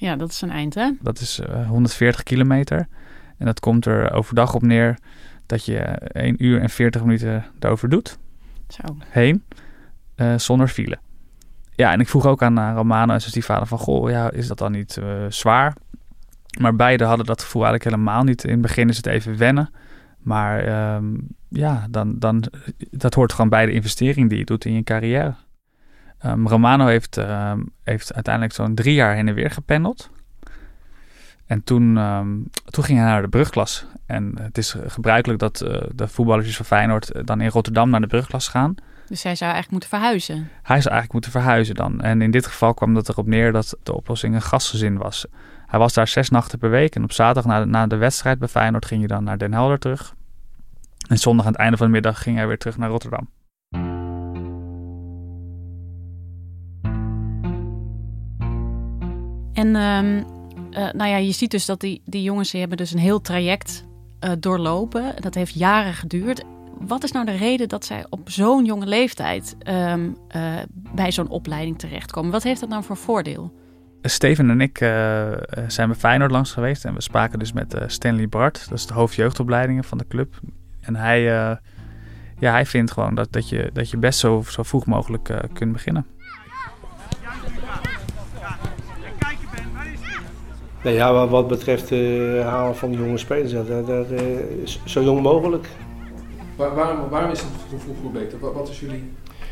Ja, 0.00 0.16
dat 0.16 0.30
is 0.30 0.40
een 0.40 0.50
eind, 0.50 0.74
hè? 0.74 0.90
Dat 1.00 1.20
is 1.20 1.40
uh, 1.40 1.68
140 1.68 2.22
kilometer. 2.22 2.88
En 3.38 3.46
dat 3.46 3.60
komt 3.60 3.86
er 3.86 4.12
overdag 4.12 4.54
op 4.54 4.62
neer 4.62 4.98
dat 5.46 5.64
je 5.64 5.76
1 5.78 6.44
uur 6.44 6.60
en 6.60 6.70
40 6.70 7.02
minuten 7.02 7.44
erover 7.58 7.88
doet. 7.88 8.18
Zo. 8.68 8.96
Heen, 9.08 9.44
uh, 10.16 10.38
zonder 10.38 10.68
file. 10.68 10.98
Ja, 11.74 11.92
en 11.92 12.00
ik 12.00 12.08
vroeg 12.08 12.26
ook 12.26 12.42
aan 12.42 12.74
Romano, 12.74 13.14
dus 13.14 13.32
die 13.32 13.44
vader 13.44 13.66
van, 13.66 13.78
goh, 13.78 14.10
ja, 14.10 14.30
is 14.30 14.46
dat 14.46 14.58
dan 14.58 14.72
niet 14.72 14.96
uh, 14.96 15.24
zwaar? 15.28 15.76
Maar 16.60 16.76
beide 16.76 17.04
hadden 17.04 17.26
dat 17.26 17.42
gevoel 17.42 17.64
eigenlijk 17.64 17.96
helemaal 17.96 18.22
niet. 18.22 18.44
In 18.44 18.50
het 18.50 18.60
begin 18.60 18.88
is 18.88 18.96
het 18.96 19.06
even 19.06 19.36
wennen. 19.36 19.70
Maar 20.18 20.94
um, 20.94 21.28
ja, 21.48 21.86
dan, 21.90 22.18
dan, 22.18 22.44
dat 22.90 23.14
hoort 23.14 23.32
gewoon 23.32 23.50
bij 23.50 23.66
de 23.66 23.72
investering 23.72 24.28
die 24.28 24.38
je 24.38 24.44
doet 24.44 24.64
in 24.64 24.72
je 24.72 24.82
carrière. 24.82 25.34
Um, 26.26 26.48
Romano 26.48 26.86
heeft, 26.86 27.16
um, 27.16 27.72
heeft 27.82 28.14
uiteindelijk 28.14 28.54
zo'n 28.54 28.74
drie 28.74 28.94
jaar 28.94 29.14
heen 29.14 29.28
en 29.28 29.34
weer 29.34 29.50
gependeld. 29.50 30.10
En 31.46 31.64
toen, 31.64 31.94
toen 32.64 32.84
ging 32.84 32.98
hij 32.98 33.06
naar 33.06 33.22
de 33.22 33.28
brugklas. 33.28 33.86
En 34.06 34.34
het 34.40 34.58
is 34.58 34.76
gebruikelijk 34.86 35.38
dat 35.38 35.62
uh, 35.62 35.80
de 35.94 36.08
voetballers 36.08 36.56
van 36.56 36.66
Feyenoord 36.66 37.26
dan 37.26 37.40
in 37.40 37.48
Rotterdam 37.48 37.90
naar 37.90 38.00
de 38.00 38.06
brugklas 38.06 38.48
gaan. 38.48 38.74
Dus 39.06 39.22
hij 39.22 39.34
zou 39.34 39.52
eigenlijk 39.52 39.70
moeten 39.70 39.88
verhuizen. 39.88 40.34
Hij 40.62 40.80
zou 40.80 40.94
eigenlijk 40.94 41.12
moeten 41.12 41.30
verhuizen 41.30 41.74
dan. 41.74 42.00
En 42.00 42.22
in 42.22 42.30
dit 42.30 42.46
geval 42.46 42.74
kwam 42.74 42.96
het 42.96 43.08
erop 43.08 43.26
neer 43.26 43.52
dat 43.52 43.76
de 43.82 43.94
oplossing 43.94 44.34
een 44.34 44.42
gastgezin 44.42 44.98
was. 44.98 45.26
Hij 45.66 45.78
was 45.78 45.92
daar 45.92 46.08
zes 46.08 46.30
nachten 46.30 46.58
per 46.58 46.70
week 46.70 46.94
en 46.94 47.02
op 47.02 47.12
zaterdag 47.12 47.44
na 47.44 47.60
de, 47.60 47.66
na 47.66 47.86
de 47.86 47.96
wedstrijd 47.96 48.38
bij 48.38 48.48
Feyenoord 48.48 48.86
ging 48.86 49.00
hij 49.00 49.08
dan 49.08 49.24
naar 49.24 49.38
Den 49.38 49.52
Helder 49.52 49.78
terug. 49.78 50.14
En 51.08 51.18
zondag 51.18 51.46
aan 51.46 51.52
het 51.52 51.60
einde 51.60 51.76
van 51.76 51.86
de 51.86 51.92
middag 51.92 52.22
ging 52.22 52.36
hij 52.36 52.46
weer 52.46 52.58
terug 52.58 52.76
naar 52.76 52.90
Rotterdam. 52.90 53.28
En 59.60 59.76
ehm, 59.76 60.22
eh, 60.70 60.92
nou 60.92 61.10
ja, 61.10 61.16
je 61.16 61.32
ziet 61.32 61.50
dus 61.50 61.66
dat 61.66 61.80
die, 61.80 62.02
die 62.04 62.22
jongens 62.22 62.50
die 62.50 62.60
hebben 62.60 62.78
dus 62.78 62.92
een 62.92 62.98
heel 62.98 63.20
traject 63.20 63.84
uh, 64.24 64.30
doorlopen. 64.38 65.14
Dat 65.20 65.34
heeft 65.34 65.54
jaren 65.54 65.94
geduurd. 65.94 66.44
Wat 66.78 67.04
is 67.04 67.12
nou 67.12 67.26
de 67.26 67.36
reden 67.36 67.68
dat 67.68 67.84
zij 67.84 68.06
op 68.10 68.30
zo'n 68.30 68.64
jonge 68.64 68.86
leeftijd 68.86 69.56
um, 69.68 70.16
uh, 70.36 70.54
bij 70.72 71.12
zo'n 71.12 71.28
opleiding 71.28 71.78
terechtkomen? 71.78 72.30
Wat 72.30 72.42
heeft 72.42 72.60
dat 72.60 72.68
nou 72.68 72.84
voor 72.84 72.96
voordeel? 72.96 73.52
Steven 74.02 74.50
en 74.50 74.60
ik 74.60 74.78
zijn 75.66 75.88
bij 75.88 75.98
Feyenoord 75.98 76.30
langs 76.30 76.52
geweest 76.52 76.84
en 76.84 76.94
we 76.94 77.02
spraken 77.02 77.38
dus 77.38 77.52
met 77.52 77.76
Stanley 77.86 78.28
Bart. 78.28 78.68
Dat 78.68 78.78
is 78.78 78.86
de 78.86 78.94
hoofdjeugdopleidingen 78.94 79.84
van 79.84 79.98
de 79.98 80.06
club. 80.08 80.40
En 80.80 80.96
hij, 80.96 81.22
ja, 82.38 82.50
hij 82.50 82.66
vindt 82.66 82.90
gewoon 82.90 83.14
dat, 83.14 83.32
dat, 83.32 83.48
je, 83.48 83.70
dat 83.72 83.90
je 83.90 83.96
best 83.96 84.18
zo, 84.18 84.42
zo 84.48 84.62
vroeg 84.62 84.86
mogelijk 84.86 85.48
kunt 85.52 85.72
beginnen. 85.72 86.06
Nee, 90.84 90.94
ja, 90.94 91.26
wat 91.28 91.48
betreft 91.48 91.90
het 91.90 92.42
halen 92.42 92.76
van 92.76 92.92
jonge 92.92 93.18
spelers, 93.18 93.52
dat, 93.52 93.68
dat, 93.68 93.86
dat 93.86 94.06
zo 94.84 95.02
jong 95.02 95.20
mogelijk. 95.20 95.66
Waar, 96.56 96.74
waarom, 96.74 97.08
waarom 97.08 97.30
is 97.30 97.40
het 97.40 97.48
vroeg 97.68 97.96
voor 98.02 98.10
beter? 98.10 98.38
Wat, 98.38 98.54
wat 98.54 98.68
is 98.68 98.80
jullie 98.80 99.02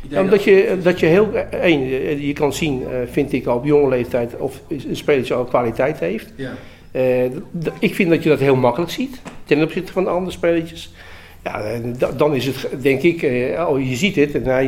idee? 0.05 0.19
Ja, 0.19 0.25
omdat 0.25 0.45
je, 0.45 0.79
dat 0.83 1.01
je 1.01 1.07
heel, 1.07 1.35
één, 1.51 1.81
je 2.27 2.33
kan 2.33 2.53
zien, 2.53 2.83
vind 3.11 3.33
ik 3.33 3.47
al 3.47 3.57
op 3.57 3.65
jonge 3.65 3.89
leeftijd, 3.89 4.37
of 4.37 4.61
een 4.69 4.97
speler 4.97 5.35
al 5.35 5.45
kwaliteit 5.45 5.99
heeft. 5.99 6.33
Ja. 6.37 6.51
Ik 7.79 7.95
vind 7.95 8.11
dat 8.11 8.23
je 8.23 8.29
dat 8.29 8.39
heel 8.39 8.57
makkelijk 8.57 8.91
ziet, 8.91 9.21
ten 9.45 9.63
opzichte 9.63 9.93
van 9.93 10.05
de 10.05 10.11
andere 10.11 10.31
spelletjes. 10.31 10.93
Ja, 11.45 11.63
dan 12.17 12.35
is 12.35 12.47
het, 12.47 12.83
denk 12.83 13.03
ik, 13.03 13.23
oh, 13.69 13.89
je 13.89 13.95
ziet 13.95 14.17
het, 14.17 14.35
en 14.35 14.45
hij, 14.45 14.67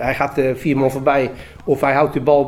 hij 0.00 0.14
gaat 0.14 0.40
vier 0.54 0.76
man 0.76 0.90
voorbij, 0.90 1.30
of 1.64 1.80
hij 1.80 1.92
houdt 1.92 2.12
de 2.12 2.20
bal 2.20 2.44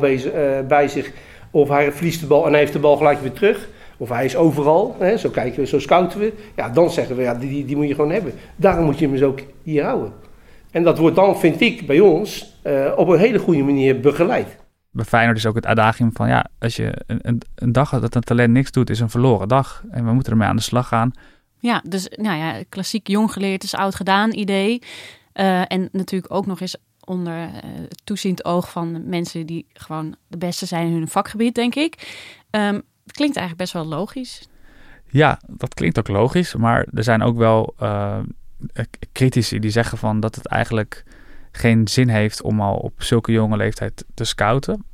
bij 0.67 0.87
zich, 0.87 1.11
of 1.53 1.69
hij 1.69 1.91
verliest 1.91 2.19
de 2.19 2.27
bal 2.27 2.45
en 2.45 2.51
hij 2.51 2.59
heeft 2.59 2.73
de 2.73 2.79
bal 2.79 2.97
gelijk 2.97 3.21
weer 3.21 3.31
terug. 3.31 3.67
Of 3.97 4.09
hij 4.09 4.25
is 4.25 4.35
overal, 4.35 4.95
hè, 4.99 5.17
zo 5.17 5.29
kijken 5.29 5.59
we, 5.59 5.67
zo 5.67 5.79
scouten 5.79 6.19
we. 6.19 6.33
Ja, 6.55 6.69
dan 6.69 6.91
zeggen 6.91 7.15
we, 7.15 7.21
ja, 7.21 7.35
die, 7.35 7.65
die 7.65 7.75
moet 7.75 7.87
je 7.87 7.95
gewoon 7.95 8.11
hebben. 8.11 8.33
Daarom 8.55 8.85
moet 8.85 8.99
je 8.99 9.05
hem 9.05 9.13
dus 9.13 9.23
ook 9.23 9.39
hier 9.63 9.83
houden. 9.83 10.13
En 10.71 10.83
dat 10.83 10.97
wordt 10.97 11.15
dan, 11.15 11.39
vind 11.39 11.61
ik, 11.61 11.87
bij 11.87 11.99
ons 11.99 12.55
uh, 12.63 12.91
op 12.95 13.07
een 13.07 13.19
hele 13.19 13.39
goede 13.39 13.63
manier 13.63 13.99
begeleid. 13.99 14.57
Bij 14.91 15.05
Feyenoord 15.05 15.37
is 15.37 15.45
ook 15.45 15.55
het 15.55 15.65
adagium 15.65 16.11
van, 16.13 16.27
ja, 16.27 16.45
als 16.59 16.75
je 16.75 16.93
een, 17.07 17.19
een, 17.21 17.41
een 17.55 17.71
dag 17.71 17.99
dat 17.99 18.15
een 18.15 18.21
talent 18.21 18.53
niks 18.53 18.71
doet, 18.71 18.89
is 18.89 18.99
een 18.99 19.09
verloren 19.09 19.47
dag. 19.47 19.83
En 19.91 20.05
we 20.05 20.13
moeten 20.13 20.31
ermee 20.31 20.47
aan 20.47 20.55
de 20.55 20.61
slag 20.61 20.87
gaan. 20.87 21.11
Ja, 21.59 21.81
dus 21.87 22.07
nou 22.15 22.37
ja, 22.37 22.63
klassiek 22.69 23.07
jong 23.07 23.31
geleerd 23.31 23.63
is 23.63 23.75
oud 23.75 23.95
gedaan 23.95 24.33
idee. 24.33 24.81
Uh, 25.33 25.71
en 25.71 25.89
natuurlijk 25.91 26.33
ook 26.33 26.45
nog 26.45 26.61
eens 26.61 26.77
onder 27.05 27.47
uh, 27.47 27.53
toeziend 28.03 28.45
oog 28.45 28.71
van 28.71 29.09
mensen 29.09 29.45
die 29.45 29.65
gewoon 29.73 30.15
de 30.27 30.37
beste 30.37 30.65
zijn 30.65 30.87
in 30.87 30.93
hun 30.93 31.07
vakgebied, 31.07 31.55
denk 31.55 31.75
ik. 31.75 31.93
Um, 32.51 32.81
het 33.03 33.15
klinkt 33.15 33.37
eigenlijk 33.37 33.57
best 33.57 33.73
wel 33.73 33.85
logisch. 33.85 34.47
Ja, 35.09 35.39
dat 35.47 35.73
klinkt 35.73 35.99
ook 35.99 36.07
logisch. 36.07 36.55
Maar 36.55 36.87
er 36.93 37.03
zijn 37.03 37.21
ook 37.21 37.37
wel 37.37 37.75
uh, 37.81 38.19
critici 39.11 39.59
die 39.59 39.71
zeggen 39.71 39.97
van 39.97 40.19
dat 40.19 40.35
het 40.35 40.47
eigenlijk 40.47 41.03
geen 41.51 41.87
zin 41.87 42.09
heeft 42.09 42.41
om 42.41 42.61
al 42.61 42.75
op 42.75 43.03
zulke 43.03 43.31
jonge 43.31 43.57
leeftijd 43.57 44.05
te 44.13 44.23
scouten. 44.23 44.85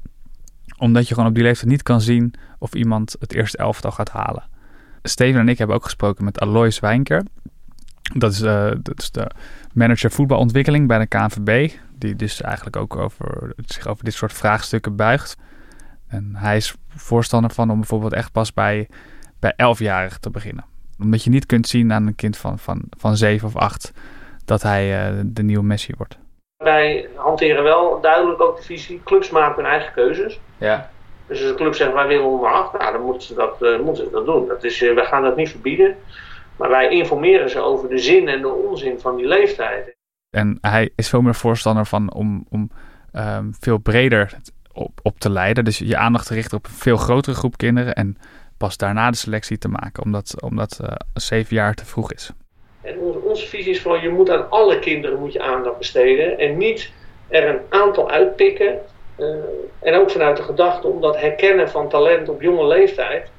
Omdat 0.78 1.08
je 1.08 1.14
gewoon 1.14 1.30
op 1.30 1.36
die 1.36 1.44
leeftijd 1.44 1.70
niet 1.70 1.84
kan 1.84 2.02
zien 2.02 2.34
of 2.60 2.74
iemand 2.74 3.16
het 3.20 3.34
eerste 3.34 3.58
elftal 3.58 3.92
gaat 3.92 4.10
halen. 4.10 4.44
Steven 5.04 5.40
en 5.40 5.50
ik 5.50 5.58
hebben 5.58 5.76
ook 5.76 5.84
gesproken 5.84 6.24
met 6.24 6.40
Alois 6.40 6.80
Wijnker. 6.80 7.24
Dat 8.14 8.32
is, 8.32 8.42
uh, 8.42 8.72
dat 8.82 9.02
is 9.02 9.12
de 9.12 9.32
manager 9.74 10.12
voetbalontwikkeling 10.12 10.88
bij 10.88 11.00
de 11.00 11.08
KNVB. 11.08 11.72
Die 12.00 12.16
dus 12.16 12.42
eigenlijk 12.42 12.76
ook 12.76 12.96
over, 12.96 13.54
zich 13.66 13.88
over 13.88 14.04
dit 14.04 14.14
soort 14.14 14.34
vraagstukken 14.34 14.96
buigt. 14.96 15.38
En 16.08 16.36
hij 16.36 16.56
is 16.56 16.76
voorstander 16.88 17.52
van 17.52 17.70
om 17.70 17.78
bijvoorbeeld 17.78 18.14
echt 18.14 18.32
pas 18.32 18.54
bij, 18.54 18.90
bij 19.40 19.54
elfjarigen 19.56 20.22
te 20.22 20.30
beginnen. 20.30 20.66
Omdat 21.00 21.24
je 21.24 21.30
niet 21.30 21.46
kunt 21.46 21.68
zien 21.68 21.94
aan 21.94 22.08
een 22.08 22.16
kind 22.16 22.38
van, 22.38 22.60
van, 22.60 22.84
van 22.90 23.18
zeven 23.18 23.48
of 23.48 23.56
acht 23.56 23.92
dat 24.46 24.62
hij 24.62 25.14
uh, 25.14 25.22
de 25.26 25.44
nieuwe 25.44 25.64
Messi 25.64 25.94
wordt. 25.98 26.18
Wij 26.58 27.10
hanteren 27.16 27.64
wel 27.64 28.02
duidelijk 28.02 28.42
ook 28.42 28.58
de 28.58 28.64
visie. 28.64 29.02
Clubs 29.04 29.30
maken 29.30 29.64
hun 29.64 29.72
eigen 29.72 29.94
keuzes. 29.94 30.40
Ja. 30.58 30.90
Dus 31.28 31.42
als 31.42 31.50
een 31.50 31.56
club 31.56 31.76
zegt 31.76 31.94
wij 31.94 32.08
willen 32.08 32.26
onder 32.26 32.50
acht, 32.50 32.80
nou, 32.80 32.92
dan 32.92 33.02
moeten 33.02 33.22
ze 33.22 33.34
dat, 33.34 33.58
uh, 33.62 33.80
moeten 33.80 34.04
ze 34.04 34.12
dat 34.12 34.26
doen. 34.26 34.48
Dat 34.48 34.64
is, 34.64 34.82
uh, 34.82 34.94
wij 34.96 35.06
gaan 35.06 35.24
dat 35.24 35.36
niet 35.36 35.50
verbieden. 35.50 35.98
Maar 36.58 36.70
wij 36.70 36.90
informeren 36.90 37.50
ze 37.50 37.60
over 37.60 37.90
de 37.90 37.98
zin 37.98 38.28
en 38.28 38.42
de 38.42 38.48
onzin 38.48 39.00
van 39.00 39.16
die 39.16 39.28
leeftijd. 39.28 39.96
En 40.30 40.58
hij 40.62 40.90
is 40.96 41.10
veel 41.10 41.22
meer 41.22 41.36
voorstander 41.36 41.86
van 41.86 42.14
om, 42.14 42.46
om 42.50 42.72
um, 43.14 43.54
veel 43.60 43.78
breder 43.78 44.38
op, 44.74 45.00
op 45.04 45.20
te 45.20 45.30
leiden. 45.30 45.64
Dus 45.64 45.78
je 45.78 45.98
aandacht 45.98 46.28
te 46.28 46.34
richten 46.34 46.58
op 46.58 46.66
een 46.66 46.72
veel 46.72 46.98
grotere 46.98 47.36
groep 47.36 47.58
kinderen. 47.58 47.94
En 47.94 48.18
pas 48.58 48.78
daarna 48.78 49.12
de 49.12 49.18
selectie 49.18 49.58
te 49.58 49.68
maken, 49.68 50.04
omdat, 50.04 50.42
omdat 50.42 50.80
uh, 50.82 50.90
zeven 51.14 51.56
jaar 51.56 51.74
te 51.74 51.86
vroeg 51.86 52.14
is. 52.14 52.32
En 52.82 53.00
onze, 53.00 53.20
onze 53.20 53.48
visie 53.48 53.72
is 53.72 53.82
vooral, 53.82 54.02
je 54.02 54.10
moet 54.10 54.30
aan 54.30 54.50
alle 54.50 54.80
kinderen 54.80 55.20
moet 55.20 55.34
je 55.34 55.42
aandacht 55.42 55.78
besteden. 55.78 56.38
En 56.38 56.58
niet 56.58 56.92
er 57.28 57.50
een 57.50 57.62
aantal 57.70 58.10
uitpikken. 58.10 58.80
Uh, 59.18 59.36
en 59.80 59.94
ook 59.94 60.12
vanuit 60.12 60.38
de 60.38 60.44
gedachte 60.44 60.88
om 60.88 61.02
dat 61.02 61.20
herkennen 61.20 61.70
van 61.70 61.90
talent 61.90 62.30
op 62.30 62.42
jonge 62.42 62.68
leeftijd. 62.68 63.30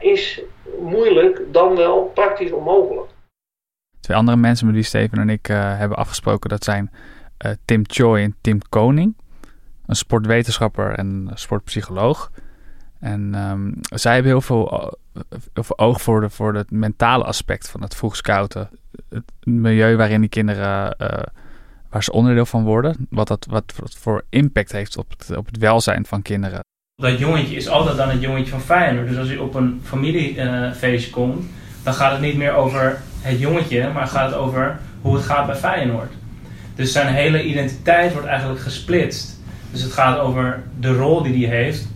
Is 0.00 0.40
moeilijk, 0.80 1.42
dan 1.52 1.76
wel 1.76 2.10
praktisch 2.14 2.52
onmogelijk. 2.52 3.08
Twee 4.00 4.16
andere 4.16 4.36
mensen 4.36 4.66
met 4.66 4.74
wie 4.74 4.84
Steven 4.84 5.18
en 5.18 5.28
ik 5.28 5.48
uh, 5.48 5.78
hebben 5.78 5.98
afgesproken, 5.98 6.50
dat 6.50 6.64
zijn 6.64 6.90
uh, 7.46 7.52
Tim 7.64 7.82
Choi 7.86 8.24
en 8.24 8.34
Tim 8.40 8.60
Koning. 8.68 9.14
Een 9.86 9.96
sportwetenschapper 9.96 10.94
en 10.94 11.30
sportpsycholoog. 11.34 12.30
En 13.00 13.34
um, 13.34 13.74
zij 13.80 14.14
hebben 14.14 14.32
heel 14.32 14.40
veel, 14.40 14.98
heel 15.52 15.62
veel 15.62 15.78
oog 15.78 16.02
voor, 16.02 16.20
de, 16.20 16.30
voor 16.30 16.54
het 16.54 16.70
mentale 16.70 17.24
aspect 17.24 17.68
van 17.68 17.82
het 17.82 17.94
vroeg 17.94 18.16
scouten. 18.16 18.70
Het 19.08 19.32
milieu 19.42 19.96
waarin 19.96 20.20
die 20.20 20.28
kinderen, 20.28 20.96
waar 21.90 22.02
ze 22.02 22.12
onderdeel 22.12 22.46
van 22.46 22.64
worden. 22.64 23.06
Wat 23.10 23.28
dat 23.28 23.46
wat, 23.50 23.72
voor 23.98 24.24
impact 24.28 24.72
heeft 24.72 24.96
op 24.96 25.10
het, 25.10 25.36
op 25.36 25.46
het 25.46 25.58
welzijn 25.58 26.06
van 26.06 26.22
kinderen. 26.22 26.60
Dat 26.94 27.18
jongetje 27.18 27.56
is 27.56 27.68
altijd 27.68 27.96
dan 27.96 28.08
het 28.08 28.20
jongetje 28.20 28.50
van 28.50 28.60
Feyenoord. 28.60 29.08
Dus 29.08 29.18
als 29.18 29.30
je 29.30 29.42
op 29.42 29.54
een 29.54 29.80
familiefeestje 29.82 31.08
uh, 31.08 31.14
komt, 31.14 31.44
dan 31.82 31.94
gaat 31.94 32.12
het 32.12 32.20
niet 32.20 32.36
meer 32.36 32.52
over 32.52 33.00
het 33.20 33.38
jongetje, 33.38 33.90
maar 33.92 34.06
gaat 34.06 34.34
over 34.34 34.78
hoe 35.00 35.14
het 35.14 35.24
gaat 35.24 35.46
bij 35.46 35.56
Feyenoord. 35.56 36.12
Dus 36.74 36.92
zijn 36.92 37.14
hele 37.14 37.44
identiteit 37.44 38.12
wordt 38.12 38.28
eigenlijk 38.28 38.60
gesplitst. 38.60 39.40
Dus 39.70 39.82
het 39.82 39.92
gaat 39.92 40.18
over 40.18 40.62
de 40.78 40.92
rol 40.92 41.22
die 41.22 41.46
hij 41.46 41.56
heeft, 41.56 41.88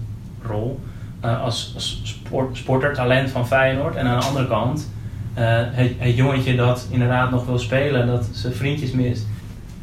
rol, 0.42 0.80
uh, 1.24 1.42
als, 1.42 1.74
sport, 2.02 2.56
sporter, 2.56 2.94
talent 2.94 3.30
van 3.30 3.46
Feyenoord. 3.46 3.96
En 3.96 4.06
aan 4.06 4.20
de 4.20 4.26
andere 4.26 4.48
kant 4.48 4.92
uh, 5.38 5.42
het, 5.70 5.92
het, 5.98 6.16
jongetje 6.16 6.56
dat 6.56 6.86
inderdaad 6.90 7.30
nog 7.30 7.46
wil 7.46 7.58
spelen, 7.58 8.06
dat 8.06 8.28
zijn 8.32 8.54
vriendjes 8.54 8.90
mist. 8.90 9.26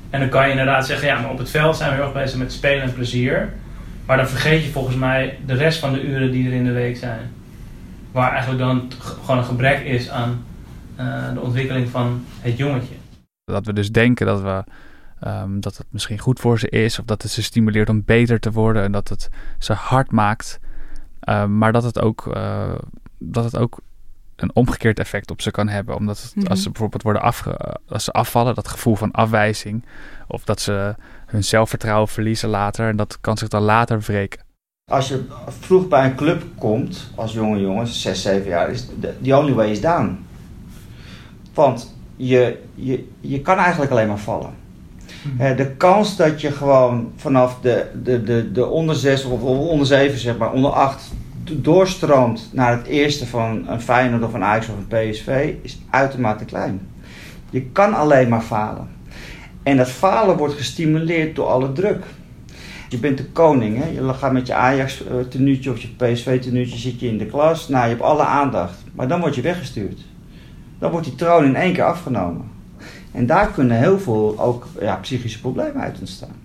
En 0.10 0.20
dan 0.20 0.30
kan 0.30 0.46
je 0.46 0.52
inderdaad 0.52 0.86
zeggen, 0.86 1.08
ja, 1.08 1.20
maar 1.20 1.32
op 1.32 1.38
het 1.38 1.50
veld 1.50 1.78
zijn 1.78 1.90
we 1.90 1.96
heel 1.96 2.06
erg 2.06 2.14
bezig 2.14 2.38
met 2.38 2.54
spelen 2.54 2.84
en 2.84 2.94
plezier. 2.94 3.54
Maar 4.06 4.18
dan 4.18 4.28
vergeet 4.28 4.64
je 4.64 4.72
volgens 4.72 4.96
mij 4.96 5.38
de 5.46 5.54
rest 5.54 5.80
van 5.80 5.94
de 5.94 6.02
uren 6.02 6.32
die 6.32 6.48
er 6.48 6.54
in 6.54 6.64
de 6.64 6.72
week 6.72 6.98
zijn. 6.98 7.32
Waar 8.12 8.32
eigenlijk 8.32 8.60
dan 8.60 8.92
gewoon 8.98 9.38
een 9.38 9.44
gebrek 9.44 9.80
is 9.80 10.10
aan 10.10 10.44
uh, 11.06 11.34
de 11.34 11.40
ontwikkeling 11.40 11.90
van 11.90 12.24
het 12.40 12.58
jongetje. 12.58 12.96
Dat 13.44 13.66
we 13.66 13.74
dus 13.74 13.92
denken 13.92 14.26
dat 14.26 14.42
we 14.42 14.64
Um, 15.28 15.60
dat 15.60 15.78
het 15.78 15.86
misschien 15.90 16.20
goed 16.20 16.40
voor 16.40 16.60
ze 16.60 16.70
is, 16.70 17.00
of 17.00 17.06
dat 17.06 17.22
het 17.22 17.32
ze 17.32 17.44
stimuleert 17.44 17.90
om 17.90 18.04
beter 18.06 18.40
te 18.40 18.52
worden 18.52 18.84
en 18.84 18.92
dat 18.92 19.08
het 19.10 19.30
ze 19.60 19.74
hard 19.74 20.12
maakt. 20.12 20.60
Um, 21.30 21.58
maar 21.58 21.72
dat 21.72 21.84
het, 21.84 22.00
ook, 22.00 22.26
uh, 22.36 22.74
dat 23.18 23.44
het 23.44 23.58
ook 23.58 23.80
een 24.36 24.56
omgekeerd 24.56 25.00
effect 25.00 25.32
op 25.32 25.42
ze 25.42 25.52
kan 25.52 25.68
hebben. 25.68 25.96
Omdat 25.96 26.22
het, 26.22 26.36
mm 26.36 26.42
-hmm. 26.42 26.52
als 26.52 26.62
ze 26.62 26.70
bijvoorbeeld 26.70 27.04
worden 27.04 27.22
afge 27.22 27.78
als 27.88 28.04
ze 28.04 28.12
afvallen, 28.12 28.56
dat 28.56 28.68
gevoel 28.68 28.96
van 28.96 29.12
afwijzing, 29.12 29.86
of 30.28 30.44
dat 30.44 30.62
ze 30.62 30.96
hun 31.26 31.44
zelfvertrouwen 31.44 32.08
verliezen 32.08 32.50
later, 32.50 32.88
en 32.88 32.96
dat 32.96 33.18
kan 33.22 33.38
zich 33.38 33.48
dan 33.48 33.62
later 33.62 34.00
wreken. 34.00 34.42
Als 34.92 35.08
je 35.08 35.26
vroeg 35.48 35.88
bij 35.88 36.06
een 36.06 36.16
club 36.16 36.44
komt, 36.58 37.12
als 37.16 37.34
jonge 37.34 37.60
jongen, 37.60 37.88
6, 37.88 38.22
7 38.22 38.48
jaar, 38.50 38.70
is 38.70 38.88
the 39.24 39.38
only 39.38 39.54
way 39.54 39.72
is 39.72 39.82
down. 39.82 40.26
Want 41.54 41.96
je, 42.16 42.58
je, 42.76 43.08
je 43.20 43.42
kan 43.42 43.58
eigenlijk 43.58 43.92
alleen 43.92 44.08
maar 44.08 44.20
vallen. 44.20 44.60
Uh, 45.40 45.58
de 45.58 45.72
kans 45.76 46.16
dat 46.16 46.42
je 46.42 46.52
gewoon 46.52 47.12
vanaf 47.16 47.60
de, 47.62 47.86
de, 48.04 48.24
de, 48.24 48.52
de 48.52 48.66
onder 48.66 48.96
6 48.96 49.26
of 49.26 49.42
onder 49.42 49.88
7, 49.88 50.20
zeg 50.20 50.38
maar, 50.38 50.52
onder 50.52 50.72
8 50.72 51.12
doorstroomt 51.52 52.50
naar 52.54 52.78
het 52.78 52.88
eerste 52.88 53.28
van 53.28 53.68
een 53.68 53.82
Feyenoord 53.82 54.24
of 54.24 54.34
een 54.34 54.44
Ajax 54.44 54.68
of 54.68 54.76
een 54.76 55.10
PSV 55.12 55.54
is 55.62 55.82
uitermate 55.90 56.46
klein. 56.46 56.88
Je 57.50 57.62
kan 57.62 57.94
alleen 57.94 58.30
maar 58.30 58.42
falen. 58.42 58.90
En 59.64 59.78
dat 59.78 59.90
falen 59.90 60.38
wordt 60.38 60.54
gestimuleerd 60.54 61.36
door 61.36 61.48
alle 61.48 61.72
druk. 61.72 62.04
Je 62.90 62.98
bent 62.98 63.18
de 63.18 63.26
koning, 63.26 63.78
hè? 63.78 63.90
je 63.90 64.14
gaat 64.14 64.32
met 64.32 64.48
je 64.48 64.54
Ajax-tenuutje 64.54 65.72
of 65.72 65.82
je 65.82 65.88
PSV-tenuutje 65.88 66.78
zit 66.78 67.00
je 67.00 67.08
in 67.08 67.18
de 67.18 67.26
klas. 67.26 67.68
Nou, 67.68 67.84
je 67.84 67.90
hebt 67.90 68.02
alle 68.02 68.24
aandacht, 68.24 68.84
maar 68.94 69.08
dan 69.08 69.20
word 69.20 69.36
je 69.36 69.42
weggestuurd. 69.42 70.00
Dan 70.82 70.92
wordt 70.92 71.06
die 71.06 71.16
troon 71.16 71.46
in 71.46 71.56
één 71.56 71.74
keer 71.74 71.84
afgenomen. 71.84 72.52
En 73.12 73.26
daar 73.26 73.52
kunnen 73.52 73.78
heel 73.78 74.00
veel 74.00 74.40
ook 74.40 74.68
ja, 74.80 74.96
psychische 74.96 75.40
problemen 75.40 75.82
uit 75.82 76.00
ontstaan. 76.00 76.36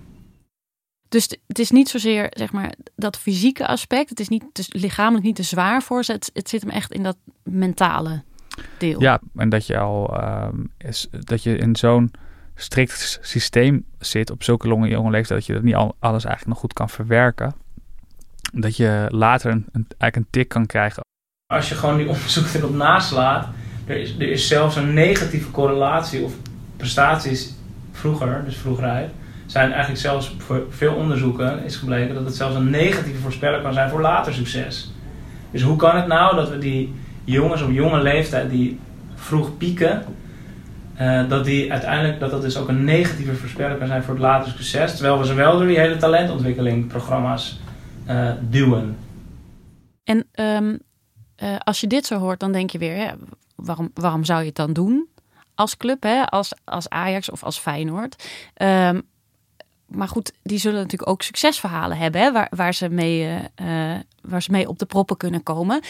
Dus 1.09 1.37
het 1.47 1.59
is 1.59 1.71
niet 1.71 1.89
zozeer 1.89 2.27
zeg 2.29 2.51
maar, 2.51 2.73
dat 2.95 3.17
fysieke 3.17 3.67
aspect. 3.67 4.09
Het 4.09 4.19
is 4.19 4.27
niet 4.27 4.43
te, 4.51 4.65
lichamelijk 4.67 5.25
niet 5.25 5.35
te 5.35 5.43
zwaar 5.43 5.81
voor 5.81 6.03
ze. 6.03 6.11
Het, 6.11 6.29
het 6.33 6.49
zit 6.49 6.61
hem 6.61 6.69
echt 6.69 6.91
in 6.91 7.03
dat 7.03 7.17
mentale 7.43 8.23
deel. 8.77 9.01
Ja, 9.01 9.19
en 9.35 9.49
dat 9.49 9.67
je 9.67 9.77
al 9.77 10.17
ehm, 10.17 10.63
is, 10.77 11.07
dat 11.11 11.43
je 11.43 11.57
in 11.57 11.75
zo'n 11.75 12.11
strikt 12.55 13.19
systeem 13.21 13.85
zit 13.99 14.31
op 14.31 14.43
zulke 14.43 14.67
longe 14.67 14.87
jonge 14.87 15.09
leeftijd 15.09 15.39
dat 15.39 15.47
je 15.47 15.53
dat 15.53 15.63
niet 15.63 15.75
al, 15.75 15.95
alles 15.99 16.23
eigenlijk 16.23 16.47
nog 16.47 16.59
goed 16.59 16.73
kan 16.73 16.89
verwerken. 16.89 17.55
Dat 18.53 18.77
je 18.77 19.05
later 19.09 19.51
een, 19.51 19.65
een, 19.71 19.87
eigenlijk 19.97 20.15
een 20.15 20.27
tik 20.29 20.47
kan 20.47 20.65
krijgen. 20.65 21.01
Als 21.53 21.69
je 21.69 21.75
gewoon 21.75 21.97
die 21.97 22.07
onderzoek 22.07 22.53
erop 22.53 22.75
naslaat, 22.75 23.47
er 23.87 24.21
is, 24.21 24.47
zelfs 24.47 24.75
een 24.75 24.93
negatieve 24.93 25.51
correlatie 25.51 26.23
of 26.23 26.33
prestaties 26.77 27.53
vroeger, 27.91 28.41
dus 28.45 28.57
vroeger 28.57 29.09
zijn 29.45 29.71
eigenlijk 29.71 30.01
zelfs 30.01 30.35
voor 30.37 30.65
veel 30.69 30.93
onderzoeken 30.93 31.63
is 31.63 31.75
gebleken 31.75 32.15
dat 32.15 32.25
het 32.25 32.35
zelfs 32.35 32.55
een 32.55 32.69
negatieve 32.69 33.19
voorspeller 33.19 33.61
kan 33.61 33.73
zijn 33.73 33.89
voor 33.89 34.01
later 34.01 34.33
succes. 34.33 34.91
Dus 35.51 35.61
hoe 35.61 35.75
kan 35.75 35.95
het 35.95 36.07
nou 36.07 36.35
dat 36.35 36.49
we 36.49 36.57
die 36.57 36.93
jongens 37.23 37.61
op 37.61 37.71
jonge 37.71 38.01
leeftijd 38.01 38.49
die 38.49 38.79
vroeg 39.15 39.57
pieken, 39.57 40.03
uh, 41.01 41.29
dat 41.29 41.45
die 41.45 41.71
uiteindelijk 41.71 42.19
dat 42.19 42.31
dat 42.31 42.41
dus 42.41 42.57
ook 42.57 42.67
een 42.67 42.83
negatieve 42.83 43.35
voorspeller 43.35 43.77
kan 43.77 43.87
zijn 43.87 44.03
voor 44.03 44.13
het 44.13 44.23
later 44.23 44.51
succes, 44.51 44.93
terwijl 44.93 45.19
we 45.19 45.25
ze 45.25 45.33
wel 45.33 45.57
door 45.57 45.67
die 45.67 45.79
hele 45.79 45.97
talentontwikkelingprogramma's 45.97 47.59
uh, 48.09 48.31
duwen. 48.49 48.97
En 50.03 50.27
um, 50.33 50.79
uh, 51.43 51.55
als 51.63 51.79
je 51.79 51.87
dit 51.87 52.05
zo 52.05 52.19
hoort, 52.19 52.39
dan 52.39 52.51
denk 52.51 52.69
je 52.69 52.77
weer, 52.77 53.15
waarom, 53.55 53.91
waarom 53.93 54.23
zou 54.23 54.39
je 54.39 54.45
het 54.45 54.55
dan 54.55 54.73
doen? 54.73 55.07
Als 55.55 55.77
club, 55.77 56.03
hè? 56.03 56.25
Als, 56.25 56.53
als 56.63 56.89
Ajax 56.89 57.29
of 57.29 57.43
als 57.43 57.59
Feyenoord. 57.59 58.27
Um, 58.61 59.01
maar 59.87 60.07
goed, 60.07 60.33
die 60.43 60.57
zullen 60.57 60.81
natuurlijk 60.81 61.09
ook 61.09 61.21
succesverhalen 61.21 61.97
hebben, 61.97 62.21
hè, 62.21 62.31
waar, 62.31 62.47
waar, 62.55 62.73
ze 62.73 62.89
mee, 62.89 63.39
uh, 63.61 63.95
waar 64.21 64.41
ze 64.41 64.51
mee 64.51 64.67
op 64.67 64.79
de 64.79 64.85
proppen 64.85 65.17
kunnen 65.17 65.43
komen. 65.43 65.81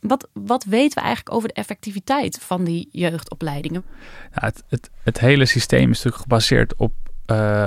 Wat, 0.00 0.28
wat 0.32 0.64
weten 0.64 0.98
we 0.98 1.04
eigenlijk 1.04 1.36
over 1.36 1.48
de 1.48 1.54
effectiviteit 1.54 2.38
van 2.40 2.64
die 2.64 2.88
jeugdopleidingen? 2.92 3.84
Ja, 4.34 4.44
het, 4.44 4.62
het, 4.68 4.90
het 5.02 5.20
hele 5.20 5.46
systeem 5.46 5.90
is 5.90 5.96
natuurlijk 5.96 6.22
gebaseerd 6.22 6.76
op, 6.76 6.92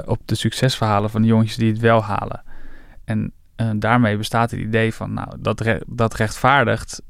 op 0.05 0.19
de 0.25 0.35
succesverhalen 0.35 1.09
van 1.09 1.21
de 1.21 1.27
jongetjes 1.27 1.57
die 1.57 1.71
het 1.71 1.79
wel 1.79 2.03
halen. 2.03 2.43
En 3.05 3.33
uh, 3.57 3.69
daarmee 3.75 4.17
bestaat 4.17 4.51
het 4.51 4.59
idee 4.59 4.93
van, 4.93 5.13
nou, 5.13 5.29
dat, 5.39 5.65
dat 5.87 6.13
rechtvaardigt 6.13 7.01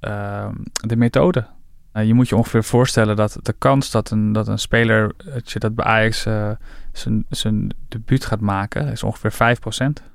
de 0.72 0.96
methode. 0.96 1.48
je 1.94 2.14
moet 2.14 2.30
je 2.30 2.36
ongeveer 2.36 2.64
voorstellen 2.64 3.16
dat 3.16 3.38
de 3.42 3.54
kans 3.54 3.92
dat 3.92 4.10
een, 4.12 4.32
dat 4.32 4.48
een 4.48 4.60
speler, 4.60 5.12
dat 5.34 5.52
je 5.52 5.60
dat 5.60 5.76
bij 5.76 5.86
Ajax 5.86 6.22
zijn, 6.92 7.26
zijn 7.30 7.70
debuut 7.88 8.26
gaat 8.26 8.40
maken, 8.40 8.88
is 8.88 9.04
ongeveer 9.04 9.58
5%. 9.58 10.14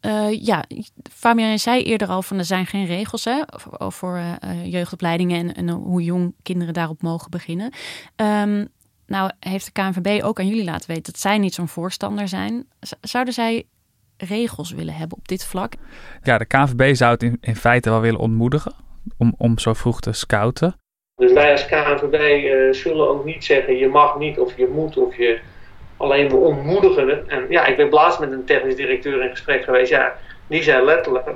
Uh, 0.00 0.44
ja, 0.44 0.64
Fabian 1.12 1.58
zei 1.58 1.82
eerder 1.82 2.08
al 2.08 2.22
van 2.22 2.38
er 2.38 2.44
zijn 2.44 2.66
geen 2.66 2.86
regels 2.86 3.24
hè, 3.24 3.42
voor 3.90 4.20
jeugdopleidingen 4.64 5.54
en, 5.54 5.68
hoe 5.68 6.02
jong 6.02 6.34
kinderen 6.42 6.74
daarop 6.74 7.02
mogen 7.02 7.30
beginnen. 7.30 7.72
Um, 8.16 8.68
nou 9.06 9.30
heeft 9.40 9.64
de 9.64 9.72
KNVB 9.72 10.22
ook 10.22 10.38
aan 10.38 10.46
jullie 10.46 10.64
laten 10.64 10.88
weten 10.88 11.12
dat 11.12 11.20
zij 11.20 11.38
niet 11.38 11.54
zo'n 11.54 11.68
voorstander 11.68 12.28
zijn. 12.28 12.66
Zouden 13.00 13.34
zij 13.34 13.66
regels 14.16 14.72
willen 14.72 14.94
hebben 14.94 15.18
op 15.18 15.28
dit 15.28 15.44
vlak? 15.44 15.72
Ja, 16.22 16.38
de 16.38 16.44
KNVB 16.44 16.94
zou 16.94 17.12
het 17.12 17.22
in, 17.22 17.38
in 17.40 17.56
feite 17.56 17.90
wel 17.90 18.00
willen 18.00 18.20
ontmoedigen 18.20 18.74
om, 19.18 19.34
om 19.38 19.58
zo 19.58 19.72
vroeg 19.72 20.00
te 20.00 20.12
scouten. 20.12 20.76
Dus 21.14 21.32
wij 21.32 21.52
als 21.52 21.66
KNVB 21.66 22.44
uh, 22.44 22.72
zullen 22.72 23.08
ook 23.08 23.24
niet 23.24 23.44
zeggen 23.44 23.76
je 23.76 23.88
mag 23.88 24.18
niet 24.18 24.38
of 24.38 24.56
je 24.56 24.68
moet 24.72 24.96
of 24.96 25.16
je 25.16 25.40
Alleen 25.96 26.28
we 26.28 26.36
ontmoedigen. 26.36 27.28
En 27.28 27.46
ja, 27.48 27.64
ik 27.64 27.76
ben 27.76 27.90
laatst 27.90 28.20
met 28.20 28.32
een 28.32 28.44
technisch 28.44 28.76
directeur 28.76 29.22
in 29.22 29.30
gesprek 29.30 29.64
geweest. 29.64 29.90
Ja, 29.90 30.16
die 30.46 30.62
zei 30.62 30.84
letterlijk. 30.84 31.28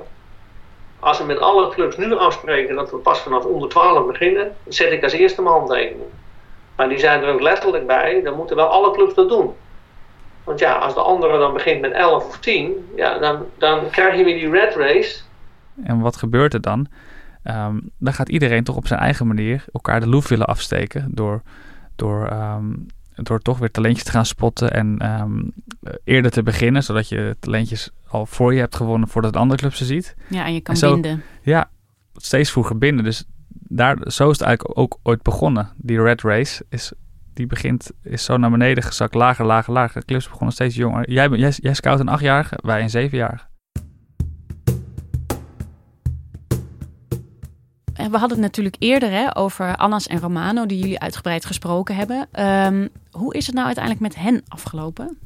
Als 1.01 1.19
we 1.19 1.25
met 1.25 1.39
alle 1.39 1.69
clubs 1.69 1.97
nu 1.97 2.15
afspreken 2.15 2.75
dat 2.75 2.91
we 2.91 2.97
pas 2.97 3.21
vanaf 3.21 3.45
onder 3.45 3.69
12 3.69 4.07
beginnen, 4.07 4.57
zet 4.69 4.93
ik 4.93 5.03
als 5.03 5.13
eerste 5.13 5.43
mijn 5.43 5.55
handtekening. 5.55 6.09
Maar 6.77 6.89
die 6.89 6.99
zijn 6.99 7.23
er 7.23 7.33
ook 7.33 7.41
letterlijk 7.41 7.87
bij, 7.87 8.23
dan 8.23 8.35
moeten 8.35 8.57
wel 8.57 8.67
alle 8.67 8.93
clubs 8.93 9.15
dat 9.15 9.29
doen. 9.29 9.55
Want 10.49 10.61
ja, 10.61 10.73
als 10.73 10.95
de 10.95 11.01
andere 11.01 11.39
dan 11.39 11.53
begint 11.53 11.81
met 11.81 11.93
11 11.93 12.27
of 12.27 12.39
10, 12.39 12.73
ja, 12.97 13.19
dan, 13.19 13.45
dan 13.59 13.91
krijg 13.91 14.17
je 14.17 14.25
weer 14.25 14.39
die 14.39 14.51
red 14.51 14.75
race. 14.75 15.21
En 15.83 16.01
wat 16.01 16.17
gebeurt 16.17 16.55
er 16.55 16.61
dan? 16.61 16.87
Um, 17.45 17.91
dan 17.99 18.13
gaat 18.13 18.29
iedereen 18.29 18.65
toch 18.65 18.77
op 18.77 18.87
zijn 18.87 19.01
eigen 19.01 19.27
manier 19.27 19.65
elkaar 19.73 20.01
de 20.01 20.07
loef 20.07 20.29
willen 20.29 20.47
afsteken 20.47 21.09
door, 21.15 21.43
door 21.97 22.33
um, 22.33 22.87
door 23.15 23.41
toch 23.43 23.59
weer 23.59 23.71
talentjes 23.71 24.05
te 24.05 24.11
gaan 24.11 24.27
spotten 24.27 24.73
en 24.73 25.21
um, 25.21 25.53
eerder 26.05 26.31
te 26.31 26.43
beginnen, 26.43 26.83
zodat 26.83 27.09
je 27.09 27.37
talentjes 27.41 27.91
al 28.09 28.27
voor 28.27 28.55
je 28.55 28.61
hebt 28.61 28.77
gewonnen 28.77 29.09
voordat 29.09 29.35
een 29.35 29.41
andere 29.41 29.61
club 29.61 29.75
ze 29.75 29.85
ziet. 29.85 30.15
Ja, 30.29 30.47
en 30.47 30.55
je 30.55 30.61
kan 30.61 30.77
zo, 30.77 30.93
binden. 30.93 31.23
Ja, 31.43 31.71
steeds 32.15 32.51
vroeger 32.51 32.79
binden. 32.79 33.05
Dus 33.05 33.25
daar, 33.49 33.97
zo 34.01 34.31
is 34.31 34.39
het 34.39 34.47
eigenlijk 34.47 34.79
ook 34.79 34.99
ooit 35.03 35.23
begonnen. 35.23 35.69
Die 35.77 36.03
red 36.03 36.23
race 36.23 36.65
is, 36.69 36.93
die 37.39 37.47
begint, 37.47 37.91
is 38.03 38.25
zo 38.25 38.37
naar 38.37 38.51
beneden 38.51 38.83
gezakt, 38.83 39.15
lager, 39.15 39.45
lager, 39.45 39.73
lager. 39.73 40.05
Clubs 40.05 40.29
begonnen 40.29 40.53
steeds 40.53 40.75
jonger. 40.75 41.11
Jij, 41.11 41.29
jij, 41.29 41.53
jij 41.57 41.75
scout 41.75 42.01
een 42.01 42.09
achtjarige, 42.09 42.59
wij 42.63 42.83
een 42.83 42.91
zevenjarige. 42.91 43.47
we 47.95 48.19
hadden 48.19 48.31
het 48.31 48.47
natuurlijk 48.47 48.77
eerder 48.79 49.11
hè, 49.11 49.37
over 49.37 49.77
Annas 49.77 50.07
en 50.07 50.19
Romano, 50.19 50.67
die 50.67 50.79
jullie 50.79 50.99
uitgebreid 50.99 51.45
gesproken 51.45 51.97
hebben. 51.97 52.45
Um, 52.45 52.89
hoe 53.11 53.35
is 53.35 53.47
het 53.47 53.55
nou 53.55 53.67
uiteindelijk 53.67 54.05
met 54.05 54.23
hen 54.23 54.43
afgelopen? 54.49 55.19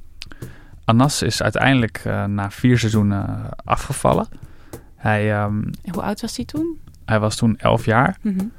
Anas 0.85 1.23
is 1.23 1.43
uiteindelijk 1.43 2.03
uh, 2.07 2.25
na 2.25 2.51
vier 2.51 2.79
seizoenen 2.79 3.49
afgevallen. 3.65 4.29
Hij, 4.97 5.43
um, 5.43 5.71
hoe 5.93 6.03
oud 6.03 6.21
was 6.21 6.37
hij 6.37 6.45
toen? 6.45 6.81
Hij 7.05 7.21
was 7.21 7.37
toen 7.37 7.57
elf 7.59 7.85
jaar. 7.85 8.19
Mm 8.23 8.39
-hmm. 8.39 8.53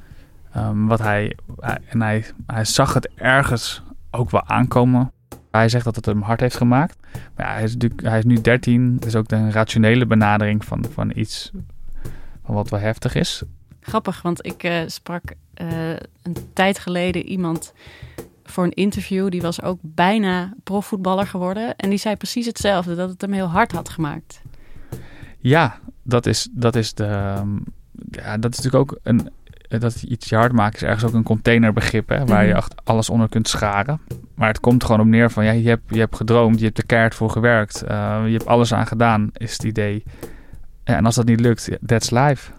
Um, 0.58 0.88
wat 0.88 1.00
hij, 1.00 1.38
hij, 1.60 1.78
en 1.90 2.02
hij, 2.02 2.26
hij 2.48 2.66
zag 2.66 2.94
het 2.94 3.10
ergens 3.16 3.84
ook 4.12 4.30
wel 4.30 4.46
aankomen. 4.46 5.12
Hij 5.52 5.70
zegt 5.70 5.86
dat 5.86 5.96
het 5.96 6.06
hem 6.06 6.22
hard 6.22 6.40
heeft 6.40 6.58
gemaakt. 6.58 6.98
Maar 7.36 7.46
ja, 7.48 7.54
hij, 7.54 7.64
is 7.64 7.74
natuurlijk, 7.74 8.02
hij 8.02 8.18
is 8.18 8.24
nu 8.24 8.42
13. 8.42 8.96
Dat 8.96 9.06
is 9.06 9.16
ook 9.16 9.28
de 9.28 9.52
rationele 9.52 10.06
benadering 10.06 10.66
van, 10.66 10.86
van 10.94 11.12
iets 11.16 11.52
van 12.46 12.56
wat 12.56 12.70
wel 12.70 12.80
heftig 12.80 13.16
is. 13.16 13.44
Grappig, 13.80 14.22
want 14.22 14.46
ik 14.46 14.64
uh, 14.64 14.82
sprak 14.88 15.24
uh, 15.62 15.90
een 16.22 16.36
tijd 16.54 16.80
geleden 16.80 17.26
iemand 17.26 17.74
voor 18.44 18.64
een 18.64 18.74
interview. 18.74 19.30
Die 19.30 19.42
was 19.42 19.62
ook 19.62 19.80
bijna 19.82 20.54
profvoetballer 20.64 21.28
geworden. 21.28 21.76
En 21.76 21.90
die 21.90 22.00
zei 22.00 22.16
precies 22.16 22.46
hetzelfde, 22.46 22.96
dat 22.96 23.10
het 23.10 23.22
hem 23.22 23.32
heel 23.32 23.48
hard 23.48 23.72
had 23.72 23.90
gemaakt. 23.90 24.42
Ja, 25.40 25.80
dat 26.04 26.26
is, 26.26 26.50
dat 26.52 26.76
is 26.76 26.94
de. 26.94 27.06
Ja, 28.10 28.38
dat 28.38 28.52
is 28.52 28.58
natuurlijk 28.58 28.92
ook 28.92 29.00
een. 29.04 29.30
Dat 29.80 30.04
iets 30.04 30.30
je 30.30 30.36
hard 30.36 30.52
maakt 30.52 30.76
is 30.76 30.84
ergens 30.84 31.04
ook 31.04 31.14
een 31.14 31.24
containerbegrip, 31.24 32.10
hè, 32.10 32.26
waar 32.26 32.46
je 32.46 32.54
echt 32.54 32.82
alles 32.84 33.10
onder 33.10 33.30
kunt 33.30 33.48
scharen. 33.48 34.02
Maar 34.36 34.48
het 34.48 34.60
komt 34.60 34.84
gewoon 34.84 35.00
op 35.00 35.08
neer 35.08 35.32
van, 35.32 35.46
ja, 35.46 35.52
je 35.52 35.70
hebt, 35.70 35.84
je 35.88 36.00
hebt 36.00 36.16
gedroomd, 36.16 36.60
je 36.60 36.66
hebt 36.66 36.78
er 36.78 36.86
keihard 36.86 37.16
voor 37.16 37.30
gewerkt, 37.30 37.84
uh, 37.84 38.22
je 38.26 38.32
hebt 38.32 38.46
alles 38.46 38.74
aan 38.74 38.88
gedaan, 38.88 39.30
is 39.34 39.54
het 39.54 39.64
idee. 39.64 40.04
Ja, 40.84 40.96
en 40.96 41.06
als 41.06 41.16
dat 41.16 41.26
niet 41.26 41.40
lukt, 41.40 41.70
that's 41.86 42.10
life. 42.10 42.52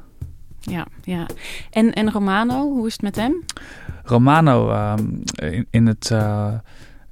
Ja, 0.61 0.87
ja. 1.03 1.27
En, 1.71 1.93
en 1.93 2.11
Romano, 2.11 2.73
hoe 2.73 2.87
is 2.87 2.93
het 2.93 3.03
met 3.03 3.17
hem? 3.17 3.45
Romano, 4.05 4.73
um, 4.93 5.23
in, 5.35 5.67
in, 5.71 5.87
het, 5.87 6.11
uh, 6.13 6.53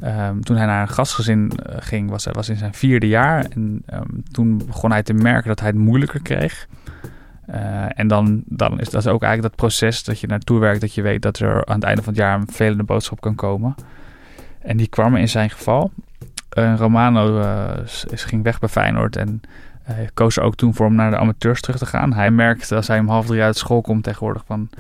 um, 0.05 0.45
toen 0.45 0.57
hij 0.57 0.67
naar 0.67 0.83
een 0.83 0.95
gastgezin 0.95 1.53
ging, 1.67 2.11
was 2.11 2.25
hij 2.25 2.33
was 2.33 2.49
in 2.49 2.57
zijn 2.57 2.75
vierde 2.75 3.09
jaar. 3.09 3.45
En 3.45 3.83
um, 3.95 4.23
toen 4.31 4.63
begon 4.67 4.91
hij 4.91 5.03
te 5.03 5.13
merken 5.13 5.49
dat 5.49 5.61
hij 5.61 5.69
het 5.69 5.79
moeilijker 5.79 6.23
kreeg. 6.23 6.67
Uh, 7.53 7.99
en 7.99 8.09
dan, 8.09 8.43
dan 8.47 8.81
is 8.81 8.91
dat 8.91 9.09
ook 9.09 9.23
eigenlijk 9.23 9.43
dat 9.43 9.67
proces 9.67 10.05
dat 10.05 10.21
je 10.21 10.27
naartoe 10.27 10.59
werkt, 10.59 10.81
dat 10.81 10.95
je 10.95 11.03
weet 11.03 11.23
dat 11.23 11.39
er 11.39 11.65
aan 11.65 11.75
het 11.75 11.85
einde 11.85 12.03
van 12.03 12.13
het 12.13 12.23
jaar 12.23 12.35
een 12.39 12.47
vervelende 12.47 12.83
boodschap 12.83 13.21
kan 13.21 13.35
komen. 13.35 13.75
En 14.59 14.77
die 14.77 14.89
kwam 14.89 15.17
in 15.17 15.29
zijn 15.29 15.51
geval. 15.51 15.91
Romano 16.77 17.41
is, 18.11 18.25
ging 18.25 18.43
weg 18.43 18.59
bij 18.59 18.69
Feyenoord 18.69 19.17
en 19.17 19.41
koos 20.15 20.39
ook 20.39 20.55
toen 20.55 20.75
voor 20.75 20.87
om 20.87 20.95
naar 20.95 21.11
de 21.11 21.17
amateurs 21.17 21.61
terug 21.61 21.79
te 21.79 21.87
gaan. 21.87 22.13
Hij 22.13 22.31
merkte 22.31 22.75
als 22.75 22.89
hij 22.89 22.99
om 22.99 23.09
half 23.09 23.27
drie 23.27 23.43
uit 23.43 23.57
school 23.57 23.81
komt 23.81 24.05
tegenwoordig 24.05 24.43
van 24.47 24.71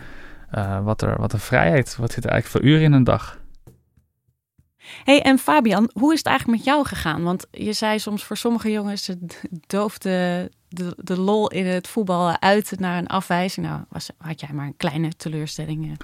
uh, 0.54 0.84
wat, 0.84 1.02
er, 1.02 1.20
wat 1.20 1.32
een 1.32 1.38
vrijheid. 1.38 1.96
Wat 1.96 2.12
zit 2.12 2.24
er 2.24 2.30
eigenlijk 2.30 2.64
voor 2.64 2.72
uren 2.72 2.84
in 2.84 2.92
een 2.92 3.04
dag? 3.04 3.40
hey, 5.04 5.22
en 5.22 5.38
Fabian, 5.38 5.90
hoe 5.92 6.12
is 6.12 6.18
het 6.18 6.26
eigenlijk 6.26 6.58
met 6.58 6.66
jou 6.66 6.86
gegaan? 6.86 7.22
Want 7.22 7.46
je 7.50 7.72
zei 7.72 7.98
soms 7.98 8.24
voor 8.24 8.36
sommige 8.36 8.70
jongens 8.70 9.06
het 9.06 9.44
dooft 9.66 10.08
de, 10.74 10.96
de, 10.96 11.20
lol 11.20 11.50
in 11.50 11.66
het 11.66 11.88
voetbal 11.88 12.40
uit 12.40 12.74
naar 12.78 12.98
een 12.98 13.06
afwijzing. 13.06 13.66
Nou, 13.66 13.80
was, 13.88 14.10
had 14.18 14.40
jij 14.40 14.48
maar 14.52 14.66
een 14.66 14.76
kleine 14.76 15.08
teleurstelling 15.16 15.90
eh, 15.90 15.96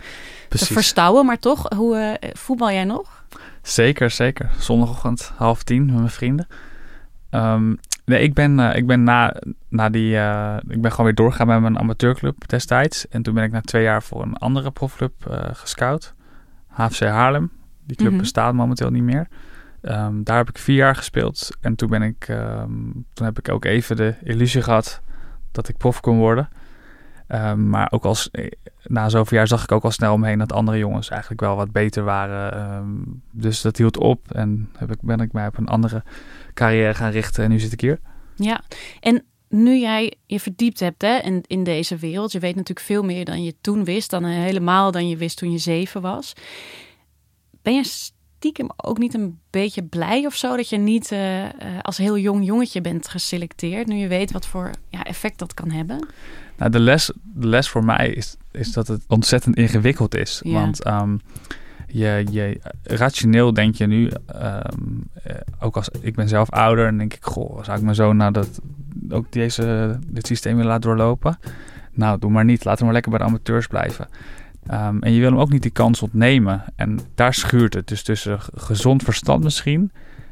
te 0.48 0.66
verstouwen. 0.66 1.26
Maar 1.26 1.38
toch, 1.38 1.72
hoe 1.76 1.96
eh, 1.96 2.30
voetbal 2.32 2.70
jij 2.70 2.84
nog? 2.84 3.24
Zeker, 3.62 4.10
zeker. 4.10 4.50
Zondagochtend 4.58 5.32
half 5.36 5.62
tien 5.62 5.86
met 5.86 5.94
mijn 5.94 6.10
vrienden. 6.10 6.46
Ehm, 7.30 7.74
nee, 8.04 8.22
ik 8.22 8.34
ben, 8.34 8.60
eh, 8.60 8.76
ik 8.76 8.86
ben 8.86 9.02
na, 9.02 9.36
na 9.68 9.88
die... 9.88 10.10
ik 10.68 10.80
ben 10.80 10.90
gewoon 10.90 11.06
weer 11.06 11.14
doorgegaan 11.14 11.46
met 11.46 11.60
mijn 11.60 11.78
amateurclub 11.78 12.48
destijds. 12.48 13.08
En 13.08 13.22
toen 13.22 13.34
ben 13.34 13.44
ik 13.44 13.50
na 13.50 13.60
twee 13.60 13.82
jaar 13.82 14.02
voor 14.02 14.22
een 14.22 14.36
andere 14.36 14.70
profclub 14.70 15.12
gescout. 15.52 16.14
HFC 16.66 17.00
Haarlem. 17.00 17.50
Die 17.86 17.96
club 17.96 18.10
Mhm. 18.10 18.20
bestaat 18.20 18.54
momenteel 18.54 18.90
niet 18.90 19.02
meer. 19.02 19.28
Ehm, 19.80 20.22
daar 20.22 20.36
heb 20.36 20.48
ik 20.48 20.58
vier 20.58 20.76
jaar 20.76 20.96
gespeeld. 20.96 21.50
En 21.60 21.74
toen 21.74 21.88
ben 21.88 22.02
ik... 22.02 22.28
ehm, 22.28 22.90
toen 23.12 23.26
heb 23.26 23.38
ik 23.38 23.48
ook 23.48 23.64
even 23.64 23.96
de 23.96 24.14
illusie 24.22 24.62
gehad 24.62 25.00
dat 25.52 25.68
ik 25.68 25.76
prof 25.76 26.00
kon 26.00 26.18
worden. 26.18 26.48
Ehm, 27.26 27.68
maar 27.68 27.92
ook 27.92 28.04
als, 28.04 28.30
eh, 28.30 28.50
na 28.84 29.08
zoveel 29.08 29.36
jaar 29.36 29.48
zag 29.48 29.62
ik 29.62 29.72
ook 29.72 29.84
al 29.84 29.90
snel 29.90 30.12
omheen 30.12 30.38
dat 30.38 30.52
andere 30.52 30.78
jongens 30.78 31.08
eigenlijk 31.08 31.40
wel 31.40 31.56
wat 31.56 31.72
beter 31.72 32.04
waren. 32.04 33.22
Dus 33.32 33.60
dat 33.60 33.76
hield 33.76 33.98
op 33.98 34.32
en 34.32 34.70
heb 34.76 34.92
ik, 34.92 35.00
ben 35.00 35.20
ik 35.20 35.32
mij 35.32 35.46
op 35.46 35.58
een 35.58 35.68
andere 35.68 36.02
carrière 36.54 36.94
gaan 36.94 37.10
richten 37.10 37.44
en 37.44 37.50
nu 37.50 37.58
zit 37.58 37.72
ik 37.72 37.80
hier. 37.80 38.00
Ja, 38.34 38.60
en 39.00 39.24
nu 39.48 39.78
jij 39.78 40.14
je 40.26 40.40
verdiept 40.40 40.80
hebt 40.80 41.02
hè, 41.02 41.18
in, 41.18 41.44
in 41.46 41.64
deze 41.64 41.96
wereld, 41.96 42.32
je 42.32 42.38
weet 42.38 42.54
natuurlijk 42.54 42.86
veel 42.86 43.02
meer 43.02 43.24
dan 43.24 43.42
je 43.42 43.54
toen 43.60 43.84
wist, 43.84 44.10
dan 44.10 44.24
eh, 44.24 44.30
helemaal 44.30 44.90
dan 44.90 45.08
je 45.08 45.16
wist 45.16 45.36
toen 45.36 45.52
je 45.52 45.58
zeven 45.58 46.00
was. 46.00 46.32
Ben 47.62 47.74
je 47.74 48.10
stiekem 48.38 48.70
ook 48.76 48.98
niet 48.98 49.14
een 49.14 49.38
beetje 49.50 49.82
blij 49.82 50.26
of 50.26 50.34
zo 50.34 50.56
dat 50.56 50.68
je 50.68 50.76
niet 50.76 51.12
eh, 51.12 51.44
eh, 51.44 51.50
als 51.82 51.96
heel 51.96 52.18
jong 52.18 52.44
jongetje 52.44 52.80
bent 52.80 53.08
geselecteerd, 53.08 53.86
nu 53.86 53.96
je 53.96 54.08
weet 54.08 54.32
wat 54.32 54.46
voor 54.46 54.70
ja, 54.88 55.04
effect 55.04 55.38
dat 55.38 55.54
kan 55.54 55.70
hebben? 55.70 56.06
Nou, 56.56 56.70
de, 56.70 56.80
les, 56.80 57.12
de 57.22 57.46
les 57.46 57.68
voor 57.68 57.84
mij 57.84 58.08
is, 58.08 58.36
is 58.50 58.72
dat 58.72 58.88
het 58.88 59.02
ontzettend 59.08 59.56
ingewikkeld 59.56 60.14
is. 60.14 60.40
Ja. 60.44 60.52
Want 60.52 60.82
ehm, 60.82 61.16
je, 61.86 62.26
je, 62.30 62.60
rationeel 62.82 63.52
denk 63.52 63.74
je 63.74 63.86
nu, 63.86 64.10
ehm, 64.26 64.82
eh, 65.22 65.34
ook 65.60 65.76
als 65.76 65.88
ik 66.00 66.14
ben 66.14 66.28
zelf 66.28 66.50
ouder, 66.50 66.86
en 66.86 66.98
denk 66.98 67.14
ik, 67.14 67.24
goh, 67.24 67.64
zou 67.64 67.76
ik 67.76 67.84
mijn 67.84 67.96
zoon 67.96 68.16
nou 68.16 68.32
dat, 68.32 68.60
ook 69.10 69.32
deze, 69.32 69.98
dit 70.06 70.26
systeem 70.26 70.52
willen 70.56 70.70
laten 70.70 70.88
doorlopen? 70.88 71.38
Nou, 71.92 72.18
doe 72.18 72.30
maar 72.30 72.44
niet. 72.44 72.64
Laat 72.64 72.76
hem 72.76 72.84
maar 72.84 72.94
lekker 72.94 73.10
bij 73.10 73.20
de 73.20 73.26
amateurs 73.26 73.66
blijven. 73.66 74.08
Ehm, 74.68 74.98
en 74.98 75.12
je 75.12 75.20
wil 75.20 75.30
hem 75.30 75.40
ook 75.40 75.50
niet 75.50 75.62
die 75.62 75.70
kans 75.70 76.02
ontnemen. 76.02 76.64
En 76.76 76.98
daar 77.14 77.34
schuurt 77.34 77.74
het. 77.74 77.88
Dus 77.88 78.02
tussen 78.02 78.38
gezond 78.54 79.02
verstand 79.02 79.42
misschien 79.42 79.90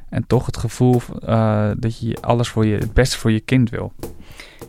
en 0.09 0.27
toch 0.27 0.46
het 0.46 0.57
gevoel 0.57 1.01
eh, 1.20 1.70
dat 1.79 1.99
je 1.99 2.16
alles 2.20 2.49
voor 2.49 2.66
je, 2.66 2.77
het 2.77 2.92
beste 2.92 3.18
voor 3.18 3.33
je 3.33 3.40
kind 3.40 3.70
wil. 3.70 3.92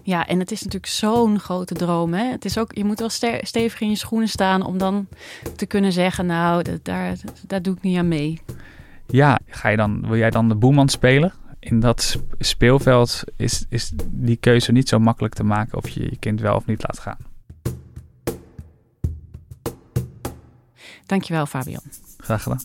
Ja, 0.04 0.28
en 0.28 0.40
het 0.40 0.52
is 0.52 0.64
natuurlijk 0.64 0.92
zo'n 0.92 1.40
grote 1.40 1.74
droom. 1.74 2.14
Hè? 2.14 2.24
Het 2.32 2.46
is 2.46 2.58
ook, 2.58 2.76
je 2.76 2.84
moet 2.84 3.00
wel 3.00 3.10
ste- 3.10 3.40
stevig 3.42 3.82
in 3.82 3.90
je 3.90 3.96
schoenen 3.96 4.30
staan 4.30 4.66
om 4.66 4.78
dan 4.78 5.08
te 5.56 5.66
kunnen 5.66 5.92
zeggen, 5.92 6.26
nou, 6.26 6.64
dat, 6.64 6.86
daar, 6.86 7.16
daar 7.48 7.62
doe 7.62 7.76
ik 7.76 7.82
niet 7.82 7.98
aan 7.98 8.08
mee. 8.08 8.42
Ja, 9.08 9.40
ga 9.48 9.70
je 9.70 9.78
dan, 9.78 10.08
wil 10.08 10.18
jij 10.18 10.30
dan 10.30 10.48
de 10.50 10.56
boeman 10.56 10.90
spelen? 10.90 11.34
In 11.60 11.80
dat 11.80 12.02
sp- 12.02 12.36
speelveld 12.40 13.24
is, 13.36 13.66
is 13.70 13.92
die 14.12 14.38
keuze 14.38 14.72
niet 14.72 14.90
zo 14.90 15.00
makkelijk 15.00 15.34
te 15.34 15.44
maken 15.44 15.78
of 15.78 15.90
je 15.90 16.04
je 16.04 16.18
kind 16.20 16.42
wel 16.42 16.56
of 16.56 16.66
niet 16.66 16.84
laat 16.84 17.00
gaan. 17.00 17.18
Dankjewel, 21.08 21.46
Fabian. 21.46 21.82
Graag 22.18 22.44
gedaan. 22.44 22.62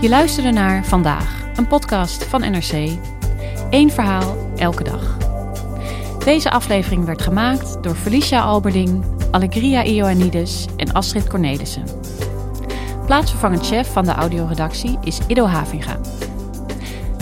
Je 0.00 0.08
luisterde 0.08 0.50
naar 0.50 0.84
Vandaag, 0.84 1.56
een 1.56 1.66
podcast 1.66 2.24
van 2.24 2.40
NRC. 2.40 2.98
Eén 3.70 3.90
verhaal, 3.90 4.36
elke 4.56 4.84
dag. 4.84 5.16
Deze 6.24 6.50
aflevering 6.50 7.04
werd 7.04 7.22
gemaakt 7.22 7.82
door 7.82 7.94
Felicia 7.94 8.40
Alberding, 8.42 9.04
Allegria 9.30 9.84
Ioannidis 9.84 10.66
en 10.76 10.92
Astrid 10.92 11.28
Cornelissen. 11.28 11.84
Plaatsvervangend 13.06 13.66
chef 13.66 13.92
van 13.92 14.04
de 14.04 14.12
audioredactie 14.12 14.98
is 15.04 15.18
Ido 15.26 15.46
Havinga. 15.46 16.11